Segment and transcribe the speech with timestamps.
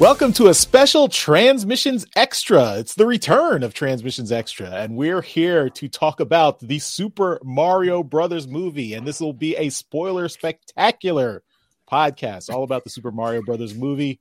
[0.00, 2.78] Welcome to a special Transmissions Extra.
[2.78, 8.02] It's the return of Transmissions Extra, and we're here to talk about the Super Mario
[8.02, 8.94] Brothers movie.
[8.94, 11.44] And this will be a spoiler spectacular
[11.88, 14.18] podcast all about the Super Mario Brothers movie.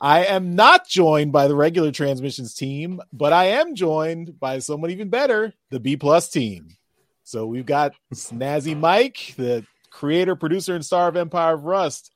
[0.00, 4.90] I am not joined by the regular Transmissions team, but I am joined by someone
[4.90, 6.68] even better, the B Plus team.
[7.22, 12.12] So we've got Snazzy Mike, the creator, producer, and star of Empire of Rust.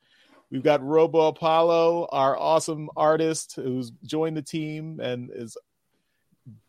[0.51, 5.57] We've got Robo Apollo, our awesome artist who's joined the team and is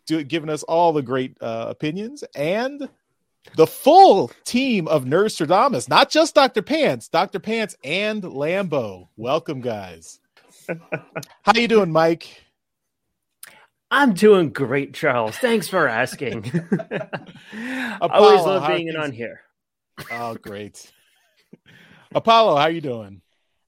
[0.06, 2.90] do, giving us all the great uh, opinions, and
[3.56, 6.62] the full team of Nerdstrodamus, not just Dr.
[6.62, 7.40] Pants, Dr.
[7.40, 9.08] Pants and Lambo.
[9.18, 10.20] Welcome, guys.
[11.42, 12.44] How you doing, Mike?
[13.90, 15.36] I'm doing great, Charles.
[15.38, 16.46] Thanks for asking.
[18.00, 19.42] Apollo, Always love being on here.
[20.10, 20.92] Oh, great.
[22.14, 23.22] Apollo, how you doing?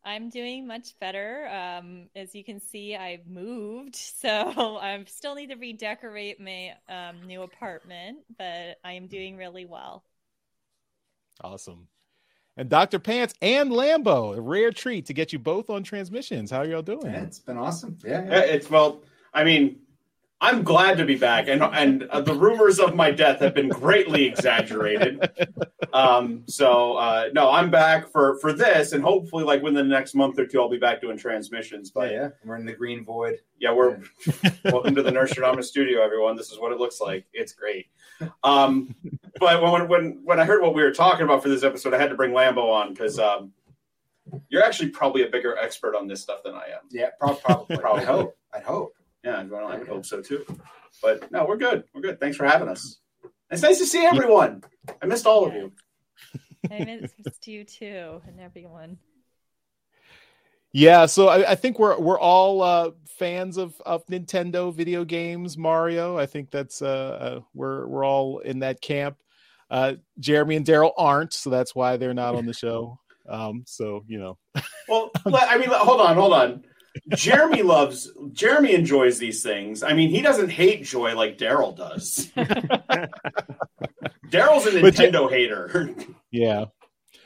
[0.06, 1.48] I'm doing much better.
[1.48, 7.24] Um, as you can see, I've moved, so I still need to redecorate my um,
[7.26, 10.04] new apartment, but I am doing really well.
[11.44, 11.88] Awesome.
[12.56, 13.00] And Dr.
[13.00, 16.52] Pants and Lambo, a rare treat to get you both on transmissions.
[16.52, 17.06] How y'all doing?
[17.06, 17.98] Yeah, it's been awesome.
[18.06, 18.40] Yeah, Yeah, yeah.
[18.42, 19.02] It's well,
[19.34, 19.80] I mean,
[20.44, 23.70] I'm glad to be back, and and uh, the rumors of my death have been
[23.70, 25.32] greatly exaggerated.
[25.94, 30.16] Um, so uh, no, I'm back for for this, and hopefully, like within the next
[30.16, 31.92] month or two, I'll be back doing transmissions.
[31.92, 32.30] But yeah, yeah.
[32.44, 33.40] We're in the green void.
[33.58, 34.02] Yeah, we're
[34.66, 36.36] welcome to the Nerdstrodamus studio, everyone.
[36.36, 37.26] This is what it looks like.
[37.32, 37.88] It's great.
[38.44, 38.94] Um,
[39.40, 42.00] but when when when I heard what we were talking about for this episode, I
[42.00, 43.54] had to bring Lambo on because um,
[44.50, 46.82] you're actually probably a bigger expert on this stuff than I am.
[46.92, 47.78] Yeah, probably.
[47.84, 48.02] Probably.
[48.02, 48.38] I hope.
[48.54, 48.94] I'd hope.
[49.24, 50.46] Yeah, well, I would hope so too.
[51.02, 51.86] But no, we're good.
[51.94, 52.20] We're good.
[52.20, 53.00] Thanks for having us.
[53.50, 54.64] It's nice to see everyone.
[55.02, 55.72] I missed all of you.
[56.72, 56.84] I
[57.26, 58.98] missed you too, and everyone.
[60.72, 65.56] Yeah, so I, I think we're we're all uh, fans of, of Nintendo video games,
[65.56, 66.18] Mario.
[66.18, 69.18] I think that's uh, uh we're we're all in that camp.
[69.70, 73.00] Uh, Jeremy and Daryl aren't, so that's why they're not on the show.
[73.26, 74.38] Um, so you know,
[74.90, 76.66] Well, I mean, hold on, hold on.
[77.16, 78.12] Jeremy loves.
[78.34, 79.82] Jeremy enjoys these things.
[79.84, 82.32] I mean, he doesn't hate joy like Daryl does.
[84.28, 85.90] Daryl's a Nintendo hater.
[86.32, 86.66] yeah.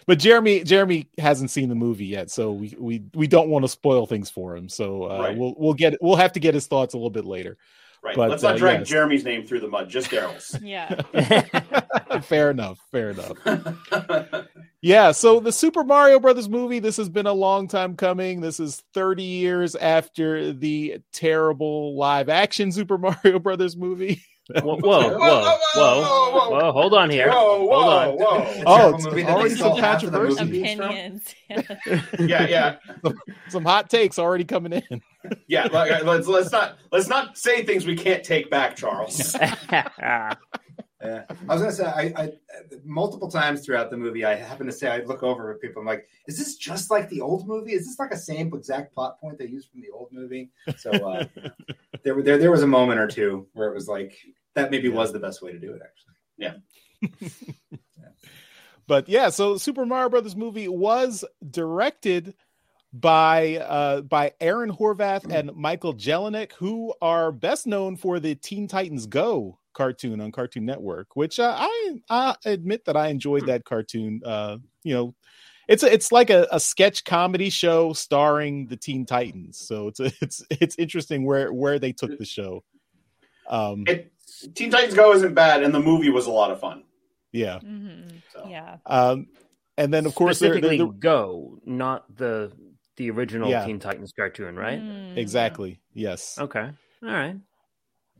[0.05, 3.69] But Jeremy Jeremy hasn't seen the movie yet, so we we, we don't want to
[3.69, 4.69] spoil things for him.
[4.69, 5.37] So uh, Right.
[5.37, 7.57] we'll we'll get we'll have to get his thoughts a little bit later.
[8.03, 8.15] Right.
[8.15, 8.87] But, Let's not uh, drag yes.
[8.89, 9.89] Jeremy's name through the mud.
[9.89, 10.57] Just Daryl's.
[10.63, 12.19] Yeah.
[12.21, 12.79] fair enough.
[12.91, 13.31] Fair enough.
[14.81, 18.41] Yeah, so the Super Mario Brothers movie, this has been a long time coming.
[18.41, 24.21] This is 30 years after the terrible live action Super Mario Brothers movie.
[24.49, 27.29] Whoa, whoa, whoa, whoa, whoa, Hold on here.
[27.29, 28.17] Whoa, Hold whoa, on.
[28.17, 28.43] whoa.
[28.47, 30.43] It's Oh, terrible it's already some stole of controversy.
[30.45, 30.85] movie from.
[30.85, 31.35] Opinions.
[32.19, 32.75] Yeah, yeah,
[33.49, 35.01] Some hot takes already coming in.
[35.47, 35.67] yeah.
[35.71, 39.35] like, Let's let's not let's not say things we can't take back, Charles.
[40.99, 41.25] Yeah.
[41.47, 42.31] I was gonna say, I, I
[42.83, 45.85] multiple times throughout the movie, I happen to say, I look over at people, I'm
[45.85, 47.73] like, is this just like the old movie?
[47.73, 50.49] Is this like a same exact plot point they used from the old movie?
[50.77, 51.25] So uh,
[52.03, 54.17] there, there, there was a moment or two where it was like
[54.55, 54.71] that.
[54.71, 54.95] Maybe Yeah.
[54.95, 56.15] was the best way to do it, actually.
[56.39, 56.53] Yeah.
[58.87, 62.33] But yeah, so Super Mario Brothers movie was directed
[63.01, 68.67] by uh by Aaron Horvath and Michael Jelenic, who are best known for the Teen
[68.67, 73.63] Titans Go cartoon on Cartoon Network, which uh, I I admit that I enjoyed that
[73.65, 74.21] cartoon.
[74.25, 75.15] Uh, you know,
[75.67, 79.99] it's a, it's like a, a sketch comedy show starring the Teen Titans, so it's
[79.99, 82.63] a, it's it's interesting where where they took the show.
[83.49, 84.11] Um, It,
[84.55, 86.83] Teen Titans Go isn't bad, and the movie was a lot of fun.
[87.31, 88.01] yeah, hmm
[88.33, 88.45] So.
[88.49, 88.77] Yeah.
[88.85, 89.27] um,
[89.77, 92.51] and then of course there- Specifically, there- Go, not the
[92.97, 93.65] the original Yeah.
[93.65, 94.81] Teen Titans cartoon, right?
[94.81, 95.17] Mm.
[95.17, 96.37] exactly yes.
[96.39, 96.69] Okay.
[97.03, 97.37] All right.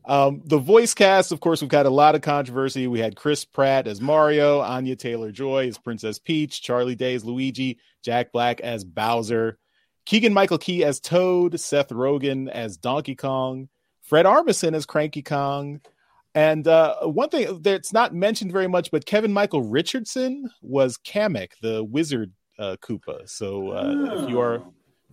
[0.06, 2.88] Um, the voice cast, of course, we've got a lot of controversy.
[2.88, 7.26] We had Chris Pratt as Mario, Anya Taylor Joy as Princess Peach, Charlie Day as
[7.26, 9.58] Luigi, Jack Black as Bowser,
[10.06, 13.68] Keegan Michael Key as Toad, Seth Rogen as Donkey Kong,
[14.02, 15.82] Fred Armisen as Cranky Kong.
[16.34, 21.50] And uh, one thing that's not mentioned very much, but Kevin Michael Richardson was Kamek,
[21.62, 23.28] the wizard uh, Koopa.
[23.28, 24.64] So uh, if you are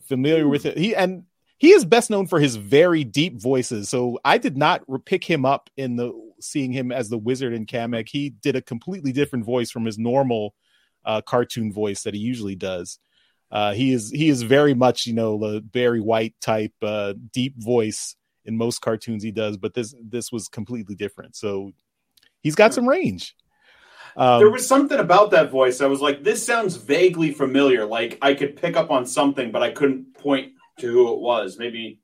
[0.06, 0.77] familiar with it.
[0.77, 1.25] He and
[1.59, 3.89] he is best known for his very deep voices.
[3.89, 7.67] So I did not pick him up in the seeing him as the wizard in
[7.67, 8.09] Kamek.
[8.09, 10.55] He did a completely different voice from his normal
[11.05, 12.99] uh, cartoon voice that he usually does.
[13.51, 17.55] Uh, he is he is very much you know the Barry White type uh, deep
[17.57, 21.37] voice in most cartoons he does, but this this was completely different.
[21.37, 21.73] So
[22.43, 23.35] he's got some range.
[24.16, 25.81] Um, there was something about that voice.
[25.81, 27.84] I was like, this sounds vaguely familiar.
[27.84, 31.58] Like I could pick up on something, but I couldn't point to who it was.
[31.58, 32.00] Maybe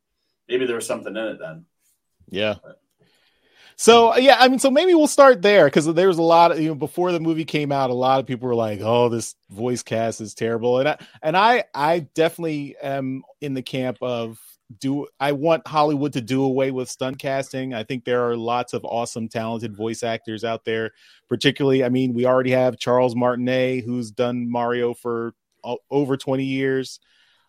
[0.48, 1.66] maybe there was something in it then.
[2.28, 2.56] Yeah.
[3.76, 6.60] So yeah, I mean, so maybe we'll start there because there was a lot of
[6.60, 9.34] you know before the movie came out, a lot of people were like, "Oh, this
[9.48, 14.38] voice cast is terrible," and I and I I definitely am in the camp of
[14.78, 17.74] do I want Hollywood to do away with stunt casting.
[17.74, 20.92] I think there are lots of awesome, talented voice actors out there.
[21.28, 25.34] Particularly, I mean, we already have Charles Martinet, who's done Mario for
[25.90, 27.00] over twenty years.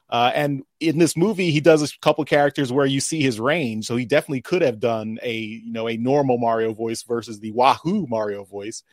[0.09, 3.85] Uh, and in this movie, he does a couple characters where you see his range.
[3.85, 7.51] So he definitely could have done a you know a normal Mario voice versus the
[7.51, 8.83] Wahoo Mario voice.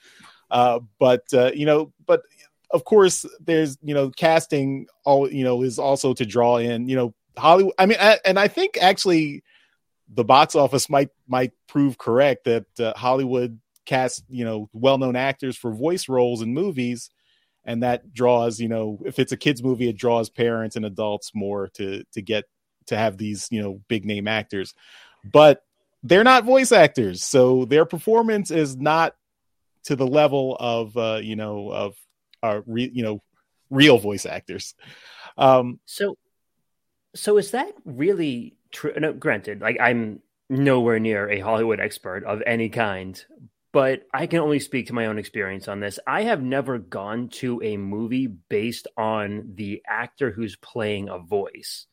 [0.50, 2.22] Uh, but uh, you know, but
[2.70, 6.96] of course, there's you know casting all you know is also to draw in you
[6.96, 7.74] know Hollywood.
[7.78, 9.42] I mean, and I think actually
[10.12, 15.16] the box office might might prove correct that uh, Hollywood cast you know well known
[15.16, 17.10] actors for voice roles in movies.
[17.64, 21.32] And that draws you know if it's a kids movie it draws parents and adults
[21.34, 22.44] more to to get
[22.86, 24.74] to have these you know big name actors.
[25.24, 25.62] But
[26.02, 27.24] they're not voice actors.
[27.24, 29.14] So their performance is not
[29.84, 31.96] to the level of uh you know of
[32.42, 33.22] uh re- you know
[33.70, 34.74] real voice actors.
[35.36, 36.16] Um so
[37.14, 42.42] so is that really true no granted like i'm nowhere near a hollywood expert of
[42.46, 43.24] any kind
[43.72, 45.98] but I can only speak to my own experience on this.
[46.06, 51.86] I have never gone to a movie based on the actor who's playing a voice.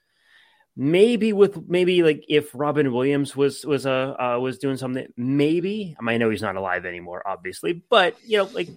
[0.77, 5.95] Maybe with maybe like if Robin Williams was was a uh, was doing something, maybe
[5.97, 8.69] I mean I know he's not alive anymore, obviously, but you know like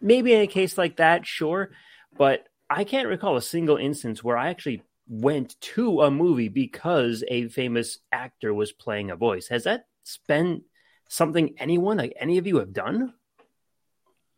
[0.00, 1.70] maybe in a case like that, sure.
[2.16, 7.24] But I can't recall a single instance where I actually went to a movie because
[7.28, 9.48] a famous actor was playing a voice.
[9.48, 9.84] Has that
[10.28, 10.62] been
[11.08, 13.12] something anyone like any of you have done?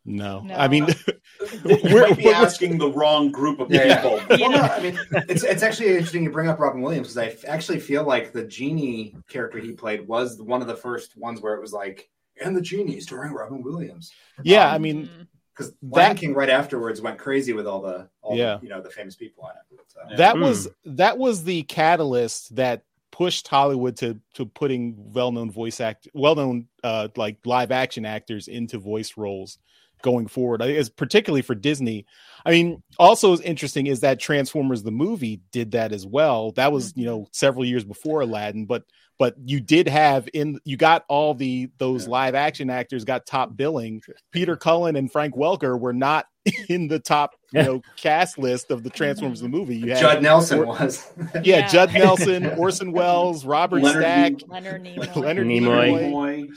[0.05, 0.55] No, No.
[0.55, 0.93] I mean, you
[1.83, 4.01] we're- might be we're- asking the wrong group of Yeah, yeah.
[4.01, 4.19] people.
[4.39, 4.99] Well, no, I mean,
[5.29, 8.33] it's it's actually interesting you bring up Robin Williams because I f- actually feel like
[8.33, 12.09] the genie character he played was one of the first ones where it was like,
[12.43, 14.11] and the genie starring Robin Williams.
[14.43, 15.27] yeah, Um, I mean, Mhm.
[15.55, 18.57] Because That- Lion King right afterwards went crazy with all the, all Yeah.
[18.57, 19.81] the, you know, the famous people in it.
[19.87, 19.99] So.
[20.09, 20.15] Yeah.
[20.17, 20.41] that Hmm.
[20.41, 26.67] was that was the catalyst that pushed Hollywood to to putting well-known voice act well-known
[26.83, 29.59] uh like live action actors into voice roles
[30.01, 32.05] going forward I- is particularly for Disney.
[32.45, 36.51] I mean, also is interesting is that Transformers the movie did that as well.
[36.53, 38.83] That was, you know, several years before Aladdin, but
[39.19, 42.11] but you did have in you got all the those Yeah.
[42.11, 44.01] live action actors got top billing.
[44.31, 46.25] Peter Cullen and Frank Welker were not
[46.69, 47.65] in the top, you Yeah.
[47.67, 49.77] know, cast list of the Transformers the movie.
[49.77, 51.11] You had Judd Nelson or- was.
[51.35, 51.67] yeah, Yeah.
[51.67, 55.15] Judd Nelson, Orson Welles, Robert Leonard Stack, Leonard Nimoy.
[55.15, 55.91] Leonard Nimoy.
[55.93, 56.11] Nimoy.
[56.11, 56.47] Boy,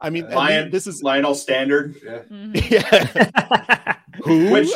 [0.00, 1.92] I mean, and Lion, this is Lionel Stander.
[2.04, 2.22] yeah.
[2.28, 2.70] Mhm.
[2.70, 3.96] yeah.
[4.24, 4.50] Who?
[4.50, 4.68] Which,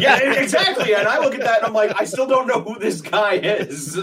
[0.00, 0.94] yeah, exactly.
[0.94, 3.34] And I look at that and I'm like, I still don't know who this guy
[3.34, 3.94] is.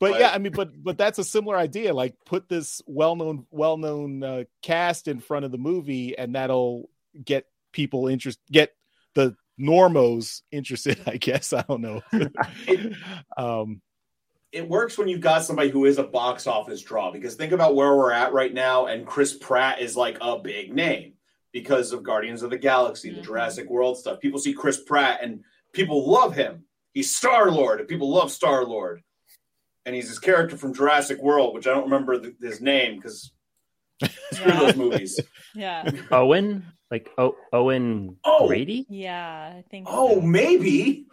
[0.00, 1.94] But yeah, I mean, but but that's a similar idea.
[1.94, 6.88] Like, put this well-known well-known uh, cast in front of the movie, and that'll
[7.22, 8.74] get people interest, get
[9.14, 10.98] the normos interested.
[11.06, 12.02] I guess I don't know.
[13.36, 13.82] um,
[14.52, 17.76] it works when you've got somebody who is a box office draw because think about
[17.76, 21.12] where we're at right now and chris pratt is like a big name
[21.52, 23.24] because of guardians of the galaxy the Mhm.
[23.24, 27.88] jurassic world stuff people see chris pratt and people love him he's star lord and
[27.88, 29.02] people love star lord
[29.86, 33.32] and he's his character from jurassic world which i don't remember the, his name because
[34.32, 34.58] screw Yeah.
[34.60, 35.20] those movies
[35.54, 35.90] Yeah.
[36.12, 38.46] Owen, like o- Owen Oh.
[38.46, 38.86] Grady.
[38.88, 39.52] Yeah.
[39.58, 39.88] I think.
[39.90, 40.20] Oh, oh so.
[40.20, 41.06] maybe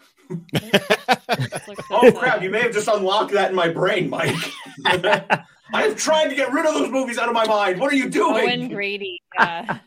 [1.89, 4.35] oh crap you may have just unlocked that in my brain mike
[4.85, 8.09] i'm trying to get rid of those movies out of my mind what are you
[8.09, 9.21] doing Owen Grady.
[9.39, 9.79] Yeah.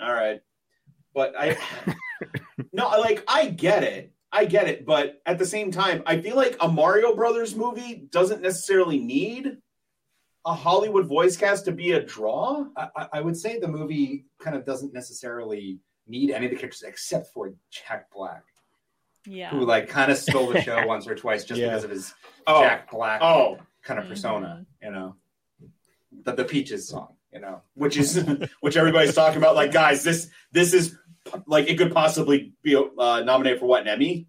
[0.00, 0.40] All right.
[1.14, 1.56] But I
[2.72, 4.12] No, like I get it.
[4.36, 8.08] I get it, but at the same time, I feel like a Mario Brothers movie
[8.10, 9.56] doesn't necessarily need
[10.44, 12.66] a Hollywood voice cast to be a draw.
[12.76, 16.56] I, I- I would say the movie kind of doesn't necessarily need any of the
[16.56, 18.44] characters except for Jack Black,
[19.26, 19.50] Yeah.
[19.50, 21.68] who like kind of stole the show once or twice just Yeah.
[21.68, 22.14] because of his
[22.46, 24.84] Oh, Jack Black oh, kind of persona, Mm-hmm.
[24.86, 25.16] you know.
[26.24, 27.62] The the Peaches song, you know.
[27.74, 28.24] which is
[28.60, 29.54] which everybody's talking about.
[29.56, 30.96] Like, guys, this this is
[31.46, 34.26] like it could possibly be uh, nominated for what an Emmy,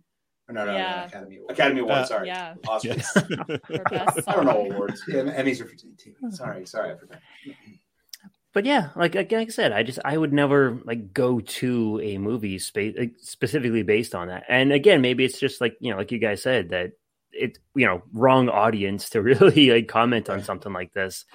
[0.50, 1.00] No, no, Yeah.
[1.01, 1.51] no, Academy Award.
[1.51, 1.98] Academy Award.
[1.98, 2.54] Uh, sorry, Yeah.
[2.66, 3.04] Oscars.
[4.24, 5.04] For I don't know awards.
[5.08, 6.16] Yeah, Emmys are for TV.
[6.34, 7.20] Sorry, sorry, I forgot.
[8.54, 12.00] but yeah, like, like like I said, I just I would never like go to
[12.04, 14.46] a movie space like, specifically based on that.
[14.50, 16.94] And again, maybe it's just like you know, like you guys said that
[17.32, 21.25] it you know wrong audience to really like comment on something like this.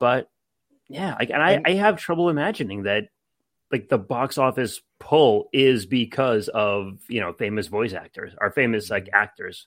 [0.00, 0.28] But
[0.88, 3.04] yeah, like, and I, I have trouble imagining that
[3.70, 8.90] like the box office pull is because of you know famous voice actors or famous
[8.90, 9.66] like actors.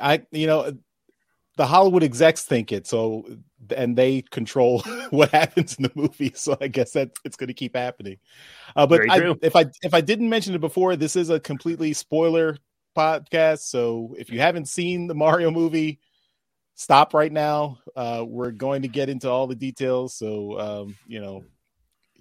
[0.00, 0.76] I you know
[1.56, 3.24] the Hollywood execs think it so
[3.74, 4.80] and they control
[5.10, 8.18] what happens in the movie so I guess that it's going to keep happening.
[8.74, 11.92] Uh, but I, if I if I didn't mention it before this is a completely
[11.92, 12.58] spoiler
[12.96, 16.00] podcast so if you haven't seen the Mario movie
[16.74, 17.78] stop right now.
[17.96, 21.44] Uh, we're going to get into all the details so um, you know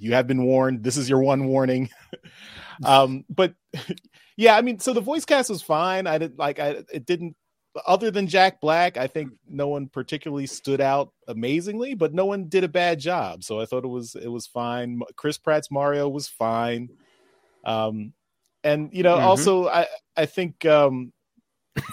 [0.04, 0.84] you have been warned.
[0.84, 1.90] This is your one warning.
[2.84, 3.54] um, but
[4.38, 6.08] yeah, I mean, so the voice cast was fine.
[6.08, 7.36] I did like I it didn't
[7.88, 12.48] other than Jack Black, I think no one particularly stood out amazingly, but no one
[12.48, 13.44] did a bad job.
[13.44, 15.02] So I thought it was it was fine.
[15.16, 16.90] Chris Pratt's Mario was fine.
[17.66, 18.14] Um
[18.64, 19.26] and you know, mm-hmm.
[19.26, 21.14] also I I think um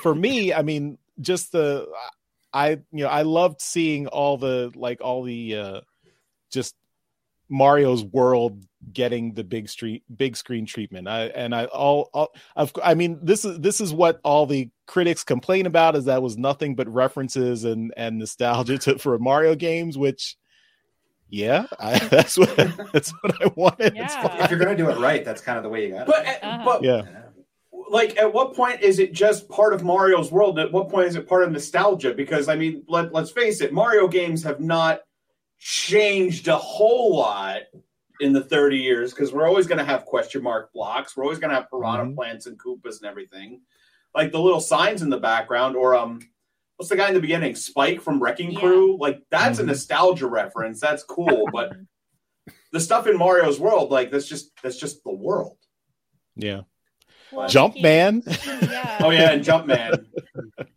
[0.03, 1.89] for me, I mean, just the
[2.53, 5.81] I you know, I loved seeing all the like all the uh
[6.51, 6.75] just
[7.51, 11.09] Mario's world getting the big street big screen treatment.
[11.09, 14.71] I and I all, all I've, I mean this is this is what all the
[14.87, 19.55] critics complain about is that was nothing but references and and nostalgia to, for Mario
[19.55, 20.37] games, which
[21.29, 22.55] yeah, I, that's what
[22.93, 23.97] that's what I wanted.
[23.97, 24.45] Yeah.
[24.45, 26.07] If you're gonna do it right, that's kind of the way you got it.
[26.07, 26.65] But uh-huh.
[26.65, 27.03] but yeah.
[27.89, 30.61] Like, at what point is it just part of Mario's world?
[30.61, 32.15] At what point is it part of nostalgia?
[32.15, 35.01] Because I mean, let let's face it, Mario games have not
[35.61, 37.63] changed a whole lot
[38.21, 41.17] in the 30 years because we're always going to have question mark blocks.
[41.17, 42.15] We're always going to have piranha mm-hmm.
[42.15, 43.61] plants and Koopas and everything.
[44.15, 46.21] Like the little signs in the background, or um,
[46.77, 47.55] what's the guy in the beginning?
[47.55, 48.99] Spike from Wrecking Crew.
[48.99, 49.69] Like that's mm-hmm.
[49.69, 50.81] a nostalgia reference.
[50.81, 51.49] That's cool.
[51.53, 51.75] but
[52.73, 55.59] the stuff in Mario's world, like that's just that's just the world.
[56.35, 56.63] Yeah.
[57.31, 58.25] Well, Jumpman.
[58.71, 58.99] Yeah.
[59.01, 60.07] oh yeah, and Jumpman.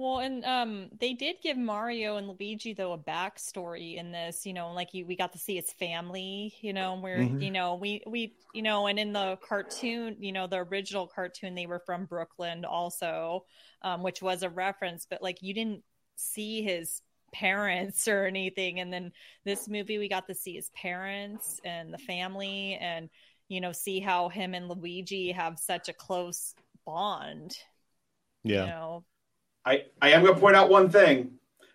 [0.00, 4.46] Well, and um, they did give Mario and Luigi though a backstory in this.
[4.46, 6.54] You know, like we got to see his family.
[6.62, 7.42] You know, where mm-hmm.
[7.42, 11.54] you know we we you know, and in the cartoon, you know, the original cartoon,
[11.54, 13.44] they were from Brooklyn also,
[13.82, 15.04] um, which was a reference.
[15.04, 15.82] But like, you didn't
[16.16, 17.02] see his
[17.34, 18.80] parents or anything.
[18.80, 19.12] And then
[19.44, 23.10] this movie, we got to see his parents and the family, and
[23.48, 26.54] you know, see how him and Luigi have such a close
[26.86, 27.54] bond.
[28.42, 28.60] Yeah.
[28.60, 28.89] You know,
[29.64, 31.32] I, I am going to point out one thing.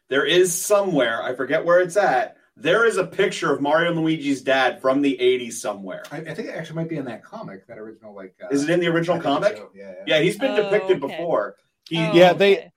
[0.07, 3.99] There is somewhere, I forget where it's at, there is a picture of Mario and
[3.99, 6.03] Luigi's dad from the 80s somewhere.
[6.11, 8.35] I, I think it actually might be in that comic, that original, like.
[8.41, 9.57] Uh, is it in the original comic?
[9.57, 9.71] So.
[9.73, 10.21] Yeah, yeah, yeah.
[10.21, 11.17] he's been oh, depicted okay.
[11.17, 11.55] before.
[11.89, 12.71] He, oh, yeah, they.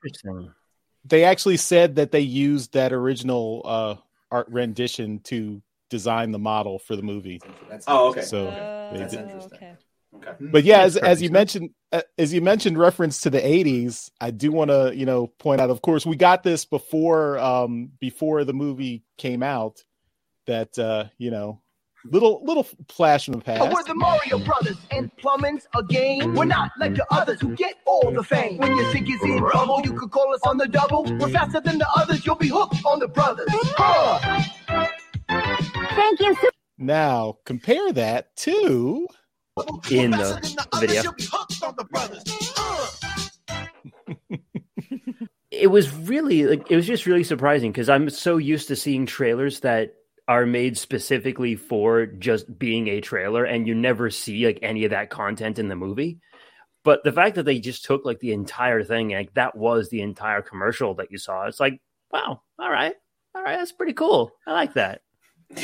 [1.05, 3.95] They actually said that they used that original uh,
[4.31, 7.41] art rendition to design the model for the movie.
[7.71, 8.23] That's oh, okay.
[8.23, 9.77] So uh, that's interesting.
[10.15, 10.29] Okay.
[10.29, 10.37] Okay.
[10.41, 14.31] But yeah, as, as you mentioned, uh, as you mentioned, reference to the '80s, I
[14.31, 15.71] do want to, you know, point out.
[15.71, 19.85] Of course, we got this before, um, before the movie came out.
[20.47, 21.61] That uh, you know,
[22.05, 23.73] little little flash in the past.
[23.73, 26.35] We're the Mario Brothers, and plumbing's a game.
[26.35, 28.57] We're not like the others who get all the fame.
[28.59, 31.05] When you think it's in trouble, you could call us on the double.
[31.05, 32.25] We're faster than the others.
[32.25, 33.49] You'll be hooked on the brothers.
[35.29, 36.37] Thank you.
[36.79, 39.07] Now compare that to
[39.91, 41.12] in the video.
[45.50, 49.07] it was really like it was just really surprising because I'm so used to seeing
[49.07, 49.95] trailers that
[50.29, 54.91] are made specifically for just being a trailer and you never see like any of
[54.91, 56.21] that content in the movie.
[56.85, 60.03] But the fact that they just took like the entire thing, like that was the
[60.03, 61.81] entire commercial that you saw, it's like,
[62.12, 62.95] wow, all right,
[63.35, 64.33] all right, that's pretty cool.
[64.47, 65.00] I like that.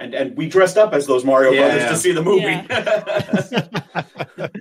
[0.00, 1.88] and and we dressed up as those Mario yeah, brothers yeah.
[1.90, 2.42] to see the movie.
[2.42, 4.48] Yeah.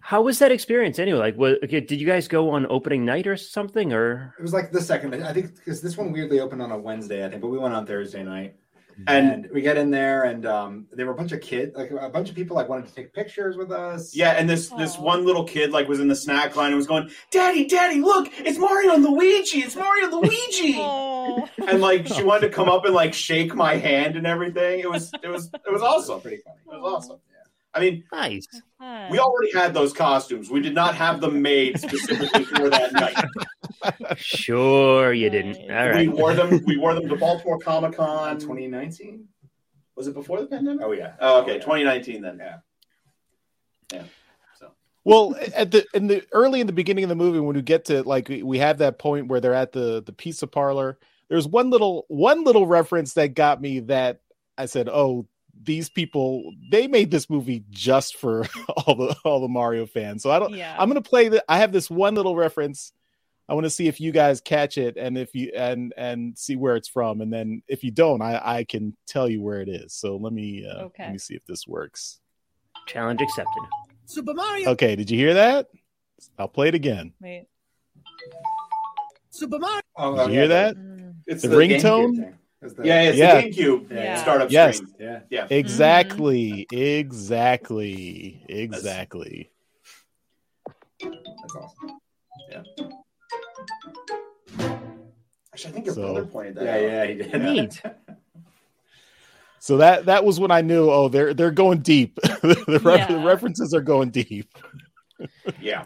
[0.00, 1.20] How was that experience anyway?
[1.20, 4.52] Like, what, okay, did you guys go on opening night or something, or it was
[4.52, 5.14] like the second?
[5.22, 7.74] I think because this one weirdly opened on a Wednesday, I think, but we went
[7.74, 8.56] on Thursday night.
[9.06, 11.90] And, and we get in there, and um, there were a bunch of kids, like
[11.90, 14.14] a bunch of people, like wanted to take pictures with us.
[14.14, 14.78] Yeah, and this Aww.
[14.78, 18.00] this one little kid, like, was in the snack line and was going, "Daddy, Daddy,
[18.00, 19.60] look, it's Mario and Luigi!
[19.60, 20.80] It's Mario and Luigi!"
[21.68, 24.80] and like, she wanted to come up and like shake my hand and everything.
[24.80, 26.20] It was it was it was awesome.
[26.20, 26.58] Pretty funny.
[26.66, 27.20] It was awesome.
[27.72, 28.46] I mean, nice.
[29.10, 30.50] We already had those costumes.
[30.50, 32.92] We did not have them made specifically for that
[34.12, 34.18] night.
[34.18, 35.70] Sure, you didn't.
[35.70, 36.08] All right.
[36.08, 36.60] We wore them.
[36.66, 39.28] We wore them to Baltimore Comic Con 2019.
[39.96, 40.84] Was it before the pandemic?
[40.84, 41.14] Oh yeah.
[41.20, 42.38] Oh okay, 2019 then.
[42.38, 42.56] Yeah.
[43.92, 44.02] Yeah.
[44.58, 44.72] So.
[45.04, 47.84] Well, at the in the early in the beginning of the movie, when we get
[47.86, 50.98] to like we have that point where they're at the the pizza parlor.
[51.28, 54.20] There's one little one little reference that got me that
[54.58, 55.28] I said, "Oh,
[55.62, 60.30] these people they made this movie just for all the all the Mario fans." So
[60.30, 60.54] I don't.
[60.54, 60.74] Yeah.
[60.78, 61.44] I'm gonna play the.
[61.48, 62.92] I have this one little reference
[63.50, 66.54] I want to see if you guys catch it and if you and and see
[66.54, 69.68] where it's from, and then if you don't, I I can tell you where it
[69.68, 69.92] is.
[69.92, 71.02] So let me uh, okay.
[71.02, 72.20] let me see if this works.
[72.86, 73.62] Challenge accepted.
[74.06, 74.70] Super Mario.
[74.70, 75.66] Okay, did you hear that?
[76.38, 77.12] I'll play it again.
[77.20, 77.46] Wait.
[79.30, 79.80] Super Mario.
[79.96, 80.76] Oh, Did you hear that?
[80.76, 81.14] Mm.
[81.26, 82.34] It's The GameCube ringtone?
[82.60, 82.68] Thing.
[82.68, 83.40] That's the- Yeah, it's Yeah.
[83.40, 84.22] the GameCube Yeah.
[84.22, 84.76] startup Yes.
[84.78, 84.94] screen.
[84.98, 85.20] yeah.
[85.30, 85.46] Yeah.
[85.50, 86.66] Exactly.
[86.72, 88.44] Exactly.
[88.48, 89.50] Exactly.
[91.00, 91.98] That's awesome.
[92.50, 92.62] Yeah.
[95.52, 96.80] Actually, I think your So- brother pointed that Yeah, out.
[96.82, 97.42] yeah, yeah, he did.
[97.42, 97.82] Neat.
[99.62, 100.90] So that that was when I knew.
[100.90, 102.14] Oh, they're they're going deep.
[102.22, 104.48] the, re- the references are going deep.
[105.60, 105.84] Yeah.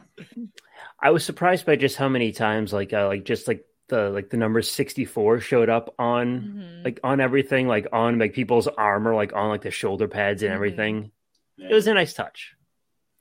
[1.00, 4.30] I was surprised by just how many times like uh, like just like the like
[4.30, 6.84] the number 64 showed up on Mhm.
[6.84, 10.50] like on everything like on like people's armor like on like the shoulder pads and
[10.50, 10.54] Mhm.
[10.56, 11.12] everything.
[11.56, 11.68] Yeah.
[11.70, 12.54] It was a nice touch.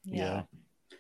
[0.06, 0.16] yeah.
[0.16, 0.44] Yeah.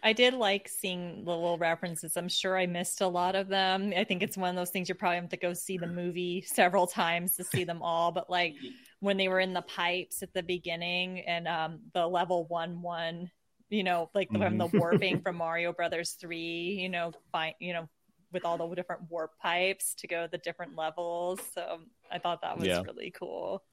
[0.05, 2.17] I did like seeing the little references.
[2.17, 3.93] I'm sure I missed a lot of them.
[3.95, 6.41] I think it's one of those things you probably have to go see the movie
[6.41, 8.11] several times to see them all.
[8.11, 8.55] But like
[8.99, 13.31] when they were in the pipes at the beginning and um, the level one one,
[13.69, 17.87] you know, like from the warping from Mario Brothers three, you know, find you know,
[18.33, 21.39] with all the different warp pipes to go the different levels.
[21.53, 21.79] So
[22.11, 22.81] I thought that was Yeah.
[22.81, 23.63] really cool.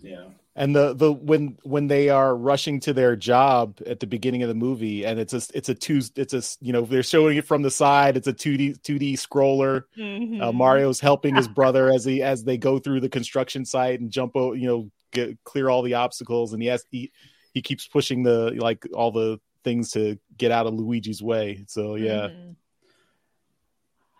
[0.00, 0.26] Yeah.
[0.54, 4.48] And the the when when they are rushing to their job at the beginning of
[4.48, 7.44] the movie, and it's a it's a two it's a you know they're showing it
[7.44, 8.16] from the side.
[8.16, 9.78] It's a two D two D scroller.
[9.96, 10.54] Uh, Mhm.
[10.54, 14.36] Mario's helping his brother as he as they go through the construction site and jump
[14.36, 17.10] o- you know get, clear all the obstacles, and he has he
[17.54, 21.64] he keeps pushing the like all the things to get out of Luigi's way.
[21.66, 22.28] So yeah.
[22.28, 22.54] Mhm.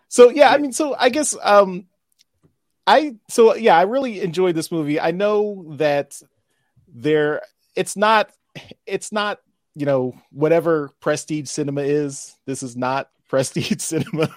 [0.09, 1.85] So yeah, I mean, so I guess um,
[2.85, 4.99] I so yeah, I really enjoyed this movie.
[4.99, 6.19] I know that
[6.87, 7.43] there,
[7.75, 8.31] it's not,
[8.87, 9.39] it's not
[9.75, 12.35] you know whatever prestige cinema is.
[12.45, 14.35] This is not prestige cinema.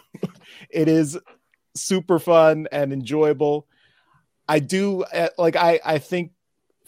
[0.71, 1.19] it is
[1.75, 3.67] super fun and enjoyable.
[4.47, 6.33] I do uh, like I I think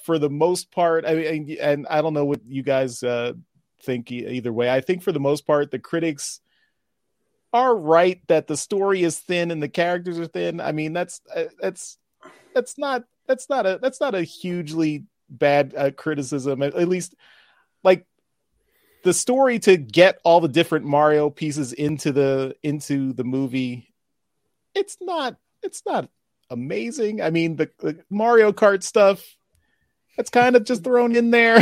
[0.02, 1.06] for the most part.
[1.06, 3.32] I mean, and I don't know what you guys uh,
[3.82, 4.70] think e- either way.
[4.70, 6.42] I think for the most part, the critics
[7.54, 10.60] are right that the story is thin and the characters are thin.
[10.60, 11.96] I mean, that's uh, that's
[12.52, 16.62] that's not that's not a that's not a hugely bad uh, criticism.
[16.62, 17.14] At, at least,
[17.84, 18.06] like
[19.04, 23.94] the story to get all the different Mario pieces into the into the movie.
[24.74, 26.10] It's not it's not
[26.50, 27.22] amazing.
[27.22, 29.24] I mean, the, the Mario Kart stuff.
[30.16, 31.58] That's kind of just thrown in there.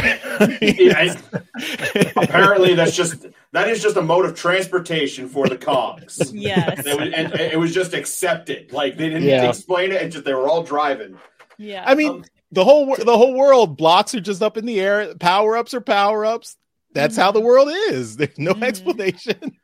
[0.61, 1.15] Yeah,
[2.17, 6.33] Apparently, that's just that is just a mode of transportation for the cogs.
[6.35, 6.85] Yes.
[6.87, 8.73] It was, and it was just accepted.
[8.73, 9.49] Like they didn't Yeah.
[9.49, 11.19] explain it, and just they were all driving.
[11.59, 11.85] Yeah.
[11.87, 15.15] I mean, Um, the whole the whole world blocks are just up in the air.
[15.15, 16.57] Power ups are power ups.
[16.93, 18.17] That's how the world is.
[18.19, 18.65] There's no Mhm.
[18.65, 19.57] explanation.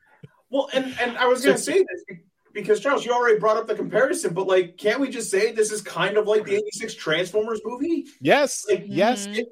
[0.51, 2.21] Well, and and I was going to say this be-
[2.55, 5.71] because Charles, you already brought up the comparison, but like, can't we just say this
[5.73, 8.07] is kind of like the '86 Transformers movie?
[8.21, 9.27] Yes, Like, yes.
[9.27, 9.47] It,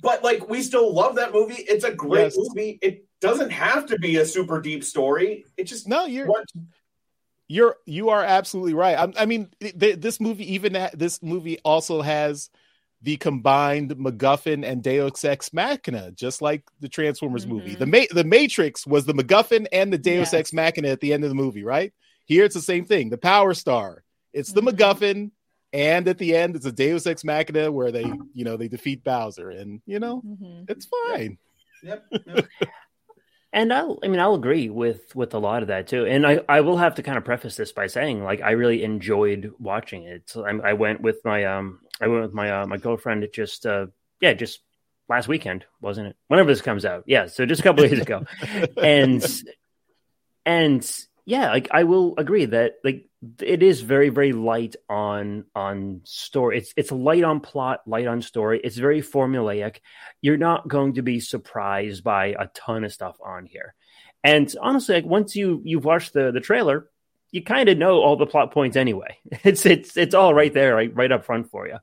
[0.00, 1.54] but like, we still love that movie.
[1.68, 2.36] It's a great Yes.
[2.38, 2.78] movie.
[2.82, 5.44] It doesn't have to be a super deep story.
[5.56, 6.44] It just no, you're what
[7.48, 8.96] you're you are absolutely right.
[8.98, 12.50] I, I mean, th- this movie even ha- this movie also has
[13.00, 17.74] the combined MacGuffin and Deus Ex Machina, just like the Transformers movie.
[17.76, 17.78] Mhm.
[17.78, 20.34] The Ma- the Matrix was the MacGuffin and the Deus Yes.
[20.34, 21.92] Ex Machina at the end of the movie, right?
[22.28, 23.08] Here it's the same thing.
[23.10, 24.68] The Power Star, it's the Mhm.
[24.76, 25.30] MacGuffin,
[25.72, 29.02] and at the end it's a Deus Ex Machina where they you know they defeat
[29.02, 30.70] Bowser, and you know Mhm.
[30.70, 31.38] it's fine.
[31.82, 32.06] Yep.
[32.26, 32.46] yep.
[33.50, 36.04] And I'll, I mean, I'll agree with with a lot of that too.
[36.04, 38.84] And I, I will have to kind of preface this by saying, like, I really
[38.84, 40.24] enjoyed watching it.
[40.28, 43.24] So I, I went with my, um, I went with my, uh, my girlfriend.
[43.24, 43.86] It just, uh,
[44.20, 44.60] yeah, just
[45.08, 46.16] last weekend, wasn't it?
[46.26, 47.24] Whenever this comes out, yeah.
[47.24, 48.26] So just a couple of days ago,
[48.76, 49.24] and
[50.44, 53.06] and yeah, like I will agree that like
[53.42, 56.56] it is very very light on on story.
[56.56, 58.62] It's it's light on plot, light on story.
[58.64, 59.80] It's very formulaic.
[60.22, 63.74] You're not going to be surprised by a ton of stuff on here.
[64.24, 66.88] And honestly, like once you you've watched the the trailer,
[67.30, 69.18] you kind of know all the plot points anyway.
[69.44, 71.76] It's it's it's all right there, right right up front for you.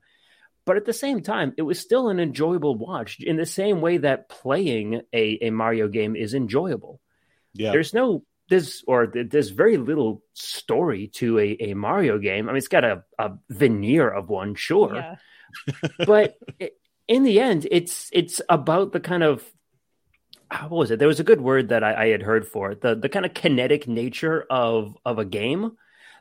[0.64, 3.98] But at the same time, it was still an enjoyable watch in the same way
[3.98, 7.00] that playing a, a Mario game is enjoyable
[7.54, 12.48] Yeah, there's no there's or there's very little story to a, a Mario game.
[12.48, 15.16] I mean, it's got a, a veneer of one, sure, Yeah.
[16.06, 16.76] but it,
[17.08, 19.44] in the end, it's it's about the kind of
[20.50, 20.98] ah, how was it?
[20.98, 22.80] There was a good word that I, I had heard for it.
[22.80, 25.72] The the kind of kinetic nature of of a game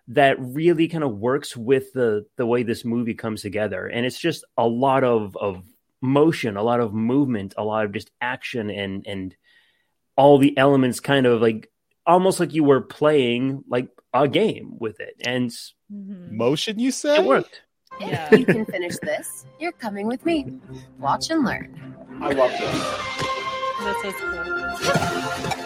[0.10, 4.20] that really kind of works with the the way this movie comes together, and it's
[4.20, 5.64] just a lot of of
[6.02, 9.36] motion, a lot of movement, a lot of just action, and and
[10.16, 11.70] all the elements kind of like
[12.08, 15.50] almost like you were playing like a game with it, and
[15.94, 16.32] Mhm.
[16.32, 16.80] motion.
[16.80, 17.20] You said?
[17.20, 17.62] it worked.
[18.00, 18.30] Yeah.
[18.32, 20.54] If you can finish this, you're coming with me.
[21.00, 21.96] Watch and learn.
[22.22, 24.02] I love this.
[24.04, 25.65] This was cool.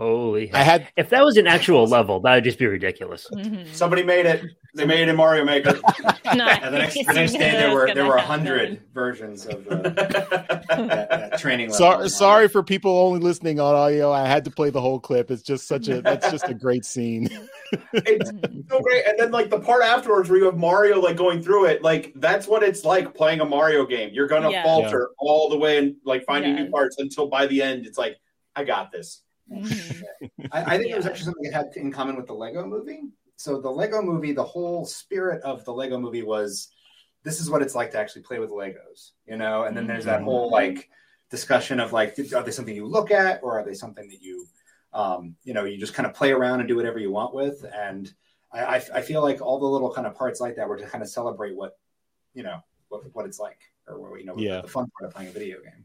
[0.00, 0.50] Holy!
[0.54, 3.28] I had if that was an actual level, that would just be ridiculous.
[3.34, 3.66] Mhm.
[3.74, 4.42] Somebody made it.
[4.74, 5.78] They made it in Mario Maker.
[6.34, 6.60] Nice.
[6.62, 9.76] And the next, the next day there were there were a hundred versions of the,
[9.76, 11.68] that, that training.
[11.70, 11.76] level.
[11.78, 14.10] sorry, sorry for people only listening on audio.
[14.10, 15.30] I had to play the whole clip.
[15.30, 17.28] It's just such a that's just a great scene.
[17.92, 18.30] it's
[18.70, 19.04] so great.
[19.06, 22.14] And then like the part afterwards where you have Mario like going through it, like
[22.16, 24.10] that's what it's like playing a Mario game.
[24.14, 24.62] You're gonna Yeah.
[24.62, 28.16] falter all the way and like finding new parts until by the end it's like,
[28.56, 29.20] I got this.
[29.50, 30.02] Mhm.
[30.52, 33.02] I, I think it was actually something it had in common with the Lego movie.
[33.36, 36.68] So the Lego movie, the whole spirit of the Lego movie was
[37.22, 39.64] this is what it's like to actually play with Legos, you know.
[39.64, 40.90] And then there's that whole like
[41.30, 44.46] discussion of like, are they something you look at, or are they something that you,
[44.92, 47.64] um, you know, you just kind of play around and do whatever you want with?
[47.64, 48.12] And
[48.52, 50.86] I, I, I feel like all the little kind of parts like that were to
[50.86, 51.78] kind of celebrate what,
[52.34, 54.60] you know, what, what it's like, or what, you know, Yeah.
[54.60, 55.84] the fun part of playing a video game.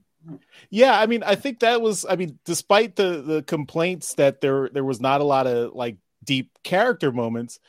[0.70, 2.06] Yeah, I mean, I think that was.
[2.10, 5.98] I mean, despite the the complaints that there there was not a lot of like
[6.24, 7.60] deep character moments.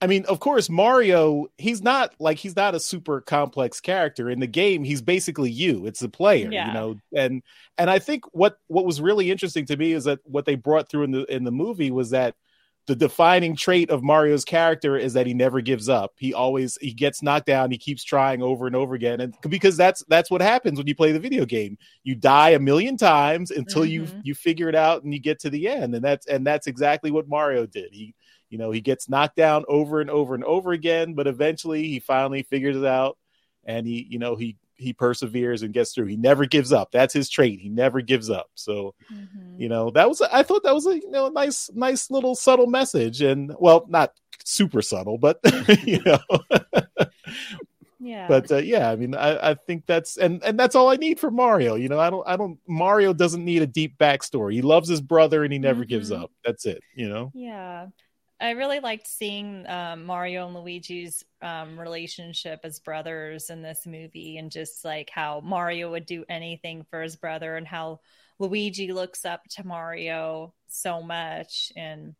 [0.00, 1.46] I mean, of course, Mario.
[1.58, 4.84] He's not like he's not a super complex character in the game.
[4.84, 5.86] He's basically you.
[5.86, 6.68] It's the player, Yeah.
[6.68, 6.96] you know.
[7.16, 7.42] And
[7.76, 10.88] and I think what what was really interesting to me is that what they brought
[10.88, 12.36] through in the in the movie was that
[12.88, 16.14] the defining trait of Mario's character is that he never gives up.
[16.18, 19.76] He always he gets knocked down, he keeps trying over and over again and because
[19.76, 21.78] that's that's what happens when you play the video game.
[22.02, 24.20] You die a million times until you Mhm.
[24.24, 27.10] you figure it out and you get to the end and that's and that's exactly
[27.12, 27.92] what Mario did.
[27.92, 28.14] He
[28.50, 32.00] you know, he gets knocked down over and over and over again, but eventually he
[32.00, 33.18] finally figures it out
[33.64, 36.06] and he you know, he he perseveres and gets through.
[36.06, 36.90] He never gives up.
[36.92, 37.60] That's his trait.
[37.60, 38.48] He never gives up.
[38.54, 39.58] So Mhm.
[39.60, 42.34] you know that was i thought that was a you know a nice nice little
[42.36, 44.12] subtle message and well not
[44.44, 45.40] super subtle but
[45.84, 46.18] you know
[48.00, 48.28] Yeah.
[48.28, 51.18] but uh, yeah i mean I, I think that's and and that's all i need
[51.18, 54.62] for mario you know i don't i don't mario doesn't need a deep backstory he
[54.62, 56.22] loves his brother and he never gives Mhm.
[56.22, 57.88] up that's it you know Yeah.
[58.40, 64.38] I really liked seeing um, Mario and Luigi's um, relationship as brothers in this movie
[64.38, 67.98] and just like how Mario would do anything for his brother and how
[68.38, 71.72] Luigi looks up to Mario so much.
[71.74, 72.14] And,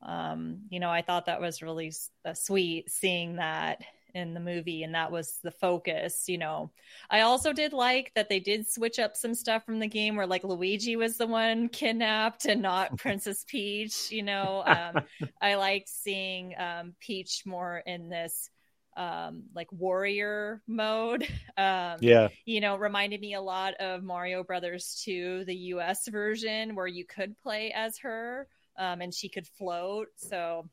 [0.00, 1.92] um, you know, I thought that was really
[2.24, 3.82] uh, sweet seeing that
[4.18, 6.70] in the movie and that was the focus you know
[7.10, 10.26] i also did like that they did switch up some stuff from the game where
[10.26, 15.02] like luigi was the one kidnapped and not princess peach you know um
[15.40, 18.50] I liked seeing um, Peach more in this
[18.96, 21.22] um, like warrior mode.
[21.56, 26.74] Um, yeah You know, reminded me a lot of Mario Brothers 2, the US version,
[26.74, 30.08] where you could play as her um, and she could float.
[30.16, 30.68] So,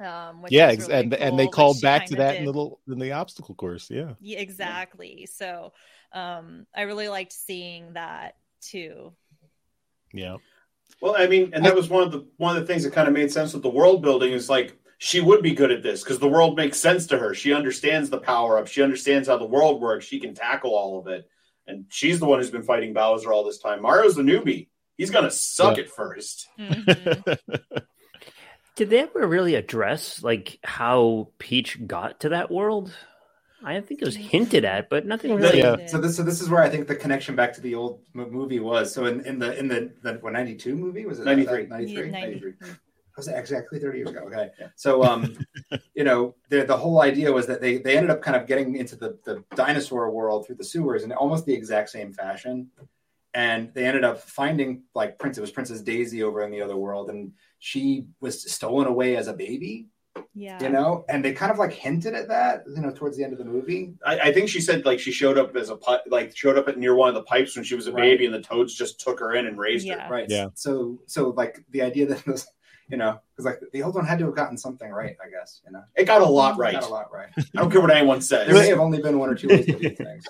[0.00, 2.80] um, which yeah really and and they called back to kinda that in the little
[2.88, 5.26] in the obstacle course yeah Yeah, exactly.
[5.32, 5.72] So,
[6.12, 9.12] um, I really liked seeing that too.
[10.12, 10.36] yeah
[11.00, 13.08] Well, I mean, and that was one of the one of the things that kind
[13.08, 16.02] of made sense with the world building is like she would be good at this
[16.02, 17.34] because the world makes sense to her.
[17.34, 18.68] She understands the power up.
[18.68, 20.04] She understands how the world works.
[20.06, 21.28] She can tackle all of it.
[21.66, 23.82] And she's the one who's been fighting Bowser all this time.
[23.82, 24.68] Mario's the newbie.
[24.96, 25.84] He's gonna suck Yeah.
[25.84, 26.48] at first.
[26.58, 27.38] Mhm.
[28.76, 32.92] Did they ever really address like how Peach got to that world?
[33.62, 35.58] I think it was hinted at, but nothing really.
[35.60, 35.76] Yeah.
[35.86, 38.28] So this, so this is where I think the connection back to the old mo-
[38.28, 38.92] movie was.
[38.92, 41.66] So in, in the in the the what ninety two movie was it 93.
[41.68, 41.94] 93?
[41.94, 42.52] Yeah, 93.
[42.60, 42.76] 93.
[43.16, 45.36] was it exactly 30 years ago okay so um
[45.94, 48.74] you know the, the whole idea was that they they ended up kind of getting
[48.74, 52.68] into the the dinosaur world through the sewers in almost the exact same fashion
[53.34, 56.76] and they ended up finding like prince it was princess daisy over in the other
[56.76, 59.88] world and she was stolen away as a baby
[60.34, 60.62] Yeah.
[60.62, 63.32] you know and they kind of like hinted at that you know towards the end
[63.32, 66.00] of the movie I, I think she said like she showed up as a pi-
[66.08, 68.02] like showed up at near one of the pipes when she was a Right.
[68.02, 70.06] baby, and the toads just took her in and raised Yeah.
[70.06, 70.12] her.
[70.12, 70.48] right Yeah.
[70.54, 72.46] so so like the idea that this
[72.88, 75.62] you know because like the old one had to have gotten something right i guess
[75.66, 76.74] you know It got a lot right.
[76.74, 78.46] got a lot right I don't care what anyone says.
[78.46, 80.26] there may have only been one or two ways to do things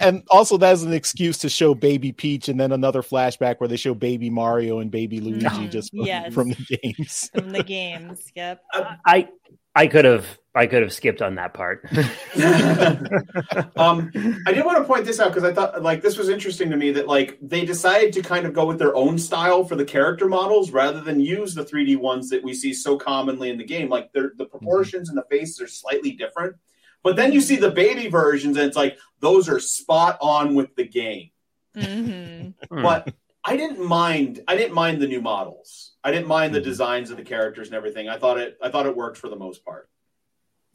[0.00, 3.76] and also that's an excuse to show baby peach and then another flashback where they
[3.76, 5.70] show baby mario and baby luigi Mhm.
[5.70, 6.34] just from, Yes.
[6.34, 8.30] from the games From the games.
[8.34, 8.62] Yep.
[9.06, 9.28] I
[9.74, 11.84] I could have I could have skipped on that part.
[13.76, 14.10] um,
[14.46, 16.76] I did want to point this out because I thought like this was interesting to
[16.76, 19.84] me that like they decided to kind of go with their own style for the
[19.84, 23.64] character models rather than use the 3D ones that we see so commonly in the
[23.64, 23.90] game.
[23.90, 26.56] Like the proportions and the faces are slightly different.
[27.02, 30.74] But then you see the baby versions, and it's like those are spot on with
[30.74, 31.30] the game.
[31.76, 32.82] Mm-hmm.
[32.82, 33.14] But
[33.44, 34.42] I didn't mind.
[34.48, 35.92] I didn't mind the new models.
[36.02, 38.08] I didn't mind the designs of the characters and everything.
[38.08, 38.58] I thought it.
[38.60, 39.88] I thought it worked for the most part.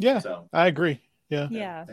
[0.02, 1.00] Yeah, So I agree.
[1.30, 1.48] Yeah.
[1.52, 1.86] Yeah.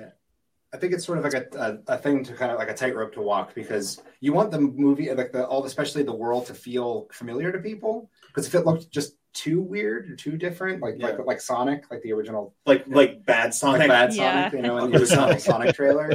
[0.73, 1.47] I think it's sort of like a,
[1.89, 4.61] a, a thing to kind of like a tightrope to walk because you want the
[4.61, 8.11] movie, like the all, especially the world, to feel familiar to people.
[8.27, 11.07] Because if it looked just too weird or too different, like Yeah.
[11.07, 13.81] like like Sonic, like the original like like bad Sonic.
[13.81, 14.51] like bad Yeah.
[14.51, 16.11] Sonic, you know, in the original Sonic trailer.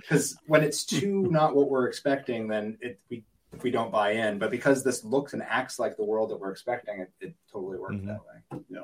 [0.00, 4.12] Because when it's too not what we're expecting, then it we if we don't buy
[4.12, 4.38] in.
[4.40, 7.78] But because this looks and acts like the world that we're expecting, it, it totally
[7.78, 8.06] worked Mhm.
[8.06, 8.20] that
[8.60, 8.80] way.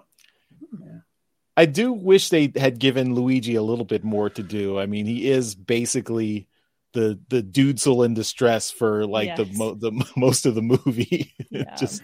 [1.58, 4.78] I do wish they had given Luigi a little bit more to do.
[4.78, 6.46] I mean, he is basically
[6.94, 11.34] the the dudesel in distress for like the, mo- the most of the movie.
[11.50, 11.74] Yeah.
[11.76, 12.02] Just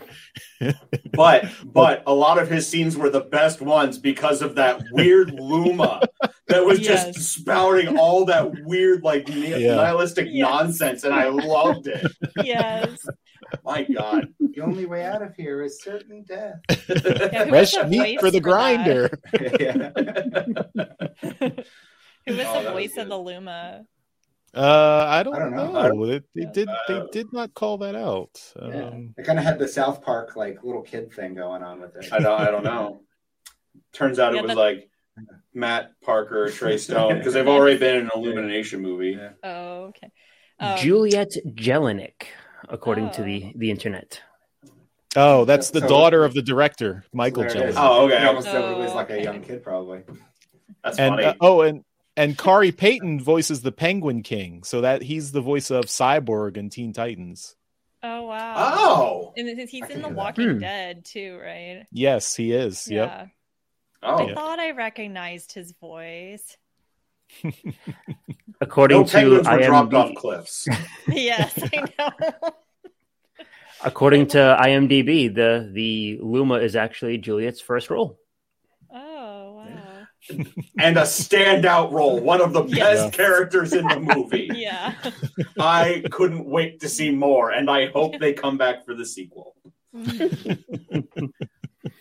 [1.13, 5.31] But but a lot of his scenes were the best ones because of that weird
[5.33, 6.01] Luma
[6.49, 9.77] that was just spouting all that weird like ni- Yeah.
[9.77, 10.49] nihilistic Yes.
[10.51, 12.11] nonsense, and I loved it.
[12.43, 13.07] Yes.
[13.65, 14.29] My God.
[14.39, 16.61] The only way out of here is certain death.
[16.89, 19.19] Yeah, fresh meat for the for grinder.
[19.61, 19.91] yeah.
[22.27, 23.85] Who was Oh, the that was voice of the Luma?
[24.55, 25.73] Uh, I don't, I don't know.
[25.73, 26.05] know.
[26.05, 28.41] I They, they did they did not call that out.
[28.61, 28.85] Yeah.
[28.87, 31.97] Um, It kind of had the South Park like little kid thing going on with
[31.97, 32.13] it.
[32.13, 33.01] I don't I don't know.
[33.93, 34.91] Turns out Yeah, it was that- like
[35.53, 39.13] Matt Parker, Trey Stone, because they've already been in an Illumination movie.
[39.19, 39.31] Yeah.
[39.43, 40.11] Oh, okay.
[40.61, 42.29] Um, Juliet Jelenic,
[42.69, 43.25] according to Oh.
[43.25, 44.21] the the internet.
[45.17, 47.51] oh, that's the So- daughter of the director, Michael There.
[47.53, 47.73] Jelly.
[47.77, 48.17] Oh, okay.
[48.23, 50.03] It almost Oh, was like a young kid, probably.
[50.83, 51.25] That's and funny.
[51.25, 51.85] uh, oh, and
[52.17, 56.71] and Khary Payton voices the Penguin King, so that he's the voice of Cyborg in
[56.71, 57.57] Teen Titans.
[58.03, 58.55] Oh wow.
[58.57, 59.33] oh.
[59.37, 60.09] And he's I in The.
[60.11, 60.59] Walking Hmm.
[60.59, 61.87] Dead too, right?
[61.91, 62.87] Yes, he is.
[62.91, 63.09] Yep.
[63.09, 63.27] Yeah.
[64.03, 64.29] Oh.
[64.29, 66.57] I thought I recognized his voice.
[68.61, 70.69] According No to penguins were dropped off IMDb, cliffs.
[71.09, 72.51] yes, I know.
[73.85, 78.19] according to IMDb, the the Luma is actually Juliet's first role.
[78.93, 80.07] oh wow.
[80.79, 83.15] and a standout role, one of the best Yes.
[83.15, 84.51] characters in the movie.
[84.55, 84.95] Yeah.
[85.59, 89.57] I couldn't wait to see more, and I hope they come back for the sequel.